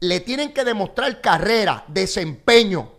le 0.00 0.20
tienen 0.20 0.52
que 0.52 0.64
demostrar 0.64 1.20
carrera, 1.22 1.84
desempeño. 1.88 2.90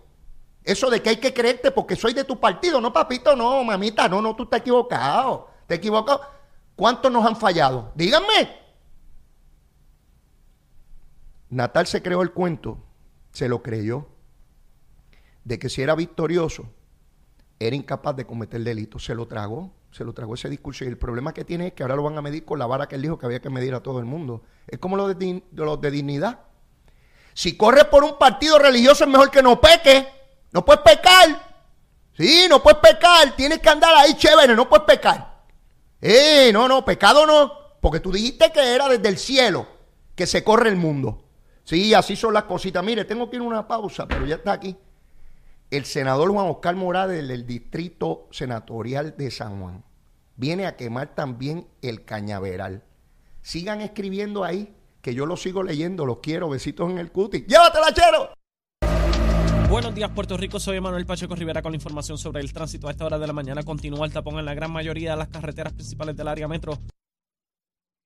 Eso 0.63 0.89
de 0.89 1.03
que 1.03 1.09
hay 1.09 1.17
que 1.17 1.33
creerte 1.33 1.69
porque 1.69 1.95
soy 1.95 2.13
de 2.13 2.23
tu 2.23 2.39
partido. 2.39 2.81
No, 2.81 2.91
papito, 2.91 3.35
no, 3.35 3.63
mamita, 3.63 4.09
no, 4.09 4.21
no, 4.21 4.35
tú 4.35 4.43
estás 4.43 4.61
equivocado. 4.61 5.51
Te 5.67 5.75
equivocado. 5.75 6.21
¿Cuántos 6.75 7.11
nos 7.11 7.23
han 7.25 7.35
fallado? 7.35 7.91
Díganme. 7.93 8.65
Natal 11.49 11.85
se 11.85 12.01
creó 12.01 12.23
el 12.23 12.31
cuento, 12.31 12.79
se 13.31 13.47
lo 13.47 13.61
creyó, 13.61 14.07
de 15.43 15.59
que 15.59 15.69
si 15.69 15.83
era 15.83 15.93
victorioso, 15.93 16.65
era 17.59 17.75
incapaz 17.75 18.15
de 18.15 18.25
cometer 18.25 18.63
delito. 18.63 18.97
Se 18.97 19.13
lo 19.13 19.27
tragó, 19.27 19.71
se 19.95 20.03
lo 20.03 20.13
tragó 20.13 20.33
ese 20.33 20.49
discurso. 20.49 20.83
Y 20.83 20.87
el 20.87 20.97
problema 20.97 21.33
que 21.33 21.45
tiene 21.45 21.67
es 21.67 21.73
que 21.73 21.83
ahora 21.83 21.95
lo 21.95 22.03
van 22.03 22.17
a 22.17 22.21
medir 22.21 22.43
con 22.43 22.59
la 22.59 22.65
vara 22.65 22.87
que 22.87 22.95
él 22.95 23.01
dijo 23.01 23.17
que 23.17 23.25
había 23.25 23.39
que 23.39 23.49
medir 23.49 23.73
a 23.73 23.81
todo 23.81 23.99
el 23.99 24.05
mundo. 24.05 24.43
Es 24.67 24.77
como 24.77 24.97
lo 24.97 25.07
de, 25.07 25.43
los 25.53 25.79
de 25.79 25.91
dignidad. 25.91 26.39
Si 27.33 27.55
corre 27.55 27.85
por 27.85 28.03
un 28.03 28.17
partido 28.17 28.59
religioso 28.59 29.05
es 29.05 29.09
mejor 29.09 29.31
que 29.31 29.41
no 29.41 29.61
peque. 29.61 30.05
No 30.51 30.65
puedes 30.65 30.81
pecar. 30.81 31.55
Sí, 32.17 32.45
no 32.49 32.61
puedes 32.61 32.79
pecar. 32.79 33.35
Tienes 33.37 33.59
que 33.59 33.69
andar 33.69 33.93
ahí 33.95 34.15
chévere, 34.15 34.53
no 34.53 34.67
puedes 34.67 34.85
pecar. 34.85 35.43
Eh, 36.01 36.49
no, 36.51 36.67
no, 36.67 36.83
pecado 36.83 37.25
no. 37.25 37.53
Porque 37.79 38.01
tú 38.01 38.11
dijiste 38.11 38.51
que 38.51 38.75
era 38.75 38.89
desde 38.89 39.07
el 39.07 39.17
cielo 39.17 39.65
que 40.13 40.27
se 40.27 40.43
corre 40.43 40.69
el 40.69 40.75
mundo. 40.75 41.23
Sí, 41.63 41.93
así 41.93 42.17
son 42.17 42.33
las 42.33 42.43
cositas. 42.43 42.83
Mire, 42.83 43.05
tengo 43.05 43.29
que 43.29 43.37
ir 43.37 43.41
a 43.41 43.45
una 43.45 43.65
pausa, 43.65 44.05
pero 44.07 44.25
ya 44.25 44.35
está 44.35 44.51
aquí. 44.51 44.75
El 45.71 45.85
senador 45.85 46.31
Juan 46.31 46.45
Oscar 46.45 46.75
Morales 46.75 47.27
del 47.27 47.47
Distrito 47.47 48.27
Senatorial 48.29 49.15
de 49.17 49.31
San 49.31 49.59
Juan 49.59 49.83
viene 50.35 50.67
a 50.67 50.75
quemar 50.75 51.15
también 51.15 51.67
el 51.81 52.05
cañaveral. 52.05 52.83
Sigan 53.41 53.81
escribiendo 53.81 54.43
ahí, 54.43 54.75
que 55.01 55.15
yo 55.15 55.25
lo 55.25 55.37
sigo 55.37 55.63
leyendo, 55.63 56.05
los 56.05 56.19
quiero. 56.19 56.49
Besitos 56.49 56.91
en 56.91 56.99
el 56.99 57.11
cuti. 57.11 57.45
¡Llévatela, 57.47 57.93
chero! 57.93 58.29
Buenos 59.67 59.95
días, 59.95 60.11
Puerto 60.11 60.37
Rico. 60.37 60.59
Soy 60.59 60.79
Manuel 60.79 61.07
Pacheco 61.07 61.35
Rivera 61.35 61.63
con 61.63 61.71
la 61.71 61.77
información 61.77 62.19
sobre 62.19 62.41
el 62.41 62.53
tránsito. 62.53 62.87
A 62.87 62.91
esta 62.91 63.05
hora 63.05 63.17
de 63.17 63.25
la 63.25 63.33
mañana 63.33 63.63
continúa 63.63 64.05
el 64.05 64.13
tapón 64.13 64.37
en 64.37 64.45
la 64.45 64.53
gran 64.53 64.71
mayoría 64.71 65.11
de 65.11 65.17
las 65.17 65.29
carreteras 65.29 65.73
principales 65.73 66.15
del 66.15 66.27
área 66.27 66.47
metro. 66.47 66.77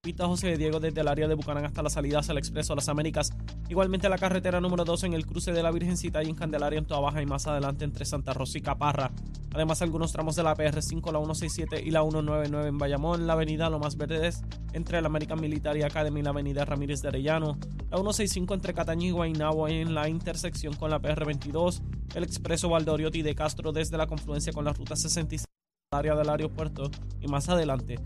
Pista 0.01 0.27
José 0.27 0.55
Diego 0.55 0.79
desde 0.79 1.01
el 1.01 1.09
área 1.09 1.27
de 1.27 1.33
Bucanán 1.33 1.65
hasta 1.65 1.83
la 1.83 1.89
salida 1.89 2.19
hacia 2.19 2.31
el 2.31 2.37
Expreso 2.37 2.73
Las 2.73 2.87
Américas. 2.87 3.31
Igualmente 3.67 4.07
la 4.07 4.17
carretera 4.17 4.61
número 4.61 4.85
2 4.85 5.03
en 5.03 5.13
el 5.13 5.25
cruce 5.25 5.51
de 5.51 5.61
la 5.61 5.71
Virgencita 5.71 6.23
y 6.23 6.29
en 6.29 6.35
Candelaria 6.35 6.79
en 6.79 6.85
Toa 6.85 7.01
Baja 7.01 7.21
y 7.21 7.25
más 7.25 7.47
adelante 7.47 7.83
entre 7.83 8.05
Santa 8.05 8.31
Rosa 8.31 8.57
y 8.57 8.61
Caparra. 8.61 9.11
Además 9.53 9.81
algunos 9.81 10.13
tramos 10.13 10.37
de 10.37 10.43
la 10.43 10.55
PR5, 10.55 11.11
la 11.11 11.19
167 11.19 11.83
y 11.85 11.91
la 11.91 11.99
199 12.03 12.69
en 12.69 12.77
Bayamón. 12.77 13.27
La 13.27 13.33
avenida 13.33 13.69
Lo 13.69 13.77
Más 13.77 13.97
Verdes 13.97 14.41
entre 14.71 15.01
la 15.01 15.07
American 15.07 15.41
Military 15.41 15.83
Academy 15.83 16.21
y 16.21 16.23
la 16.23 16.29
avenida 16.29 16.63
Ramírez 16.63 17.01
de 17.01 17.09
Arellano. 17.09 17.57
La 17.91 17.97
165 17.97 18.53
entre 18.53 18.73
Cataño 18.73 19.05
y 19.05 19.11
Guaynabo 19.11 19.67
en 19.67 19.93
la 19.93 20.07
intersección 20.07 20.75
con 20.75 20.91
la 20.91 21.01
PR22. 21.01 21.81
El 22.15 22.23
Expreso 22.23 22.69
Valdoriotti 22.69 23.21
de 23.21 23.35
Castro 23.35 23.73
desde 23.73 23.97
la 23.97 24.07
confluencia 24.07 24.53
con 24.53 24.63
la 24.63 24.71
ruta 24.71 24.95
66 24.95 25.45
área 25.91 26.15
del 26.15 26.29
aeropuerto 26.29 26.89
y 27.19 27.27
más 27.27 27.49
adelante 27.49 27.97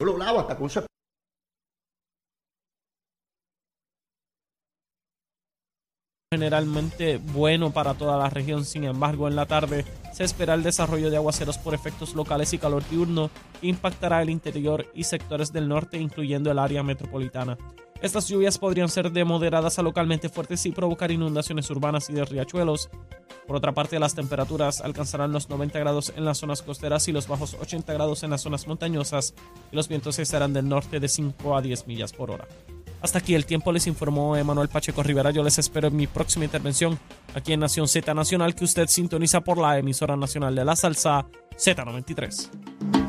Yo 0.00 0.06
lo 0.06 0.18
lavo 0.18 0.40
hasta 0.40 0.56
con 0.56 0.68
generalmente 6.32 7.18
bueno 7.18 7.72
para 7.72 7.92
toda 7.92 8.16
la 8.16 8.30
región. 8.30 8.64
Sin 8.64 8.84
embargo, 8.84 9.28
en 9.28 9.36
la 9.36 9.44
tarde 9.44 9.84
se 10.12 10.24
espera 10.24 10.54
el 10.54 10.62
desarrollo 10.62 11.10
de 11.10 11.16
aguaceros 11.16 11.58
por 11.58 11.74
efectos 11.74 12.14
locales 12.14 12.54
y 12.54 12.58
calor 12.58 12.82
diurno 12.88 13.30
que 13.60 13.66
impactará 13.66 14.22
el 14.22 14.30
interior 14.30 14.86
y 14.94 15.04
sectores 15.04 15.52
del 15.52 15.68
norte, 15.68 15.98
incluyendo 15.98 16.50
el 16.50 16.58
área 16.58 16.82
metropolitana. 16.82 17.58
Estas 18.02 18.28
lluvias 18.28 18.58
podrían 18.58 18.88
ser 18.88 19.12
de 19.12 19.24
moderadas 19.24 19.78
a 19.78 19.82
localmente 19.82 20.28
fuertes 20.28 20.66
y 20.66 20.72
provocar 20.72 21.12
inundaciones 21.12 21.70
urbanas 21.70 22.10
y 22.10 22.12
de 22.12 22.24
riachuelos. 22.24 22.90
Por 23.46 23.54
otra 23.54 23.72
parte, 23.72 24.00
las 24.00 24.16
temperaturas 24.16 24.80
alcanzarán 24.80 25.30
los 25.30 25.48
90 25.48 25.78
grados 25.78 26.12
en 26.16 26.24
las 26.24 26.38
zonas 26.38 26.62
costeras 26.62 27.06
y 27.06 27.12
los 27.12 27.28
bajos 27.28 27.54
80 27.54 27.92
grados 27.92 28.24
en 28.24 28.30
las 28.30 28.40
zonas 28.40 28.66
montañosas 28.66 29.34
y 29.70 29.76
los 29.76 29.86
vientos 29.86 30.18
estarán 30.18 30.52
del 30.52 30.68
norte 30.68 30.98
de 30.98 31.08
5 31.08 31.56
a 31.56 31.62
10 31.62 31.86
millas 31.86 32.12
por 32.12 32.32
hora. 32.32 32.48
Hasta 33.02 33.18
aquí 33.18 33.36
el 33.36 33.46
tiempo 33.46 33.70
les 33.70 33.86
informó 33.86 34.36
Emanuel 34.36 34.68
Pacheco 34.68 35.04
Rivera. 35.04 35.30
Yo 35.30 35.44
les 35.44 35.58
espero 35.58 35.86
en 35.86 35.94
mi 35.94 36.08
próxima 36.08 36.44
intervención 36.44 36.98
aquí 37.36 37.52
en 37.52 37.60
Nación 37.60 37.86
Z 37.86 38.12
Nacional 38.14 38.56
que 38.56 38.64
usted 38.64 38.88
sintoniza 38.88 39.42
por 39.42 39.58
la 39.58 39.78
emisora 39.78 40.16
nacional 40.16 40.56
de 40.56 40.64
la 40.64 40.74
salsa 40.74 41.26
Z93. 41.56 43.01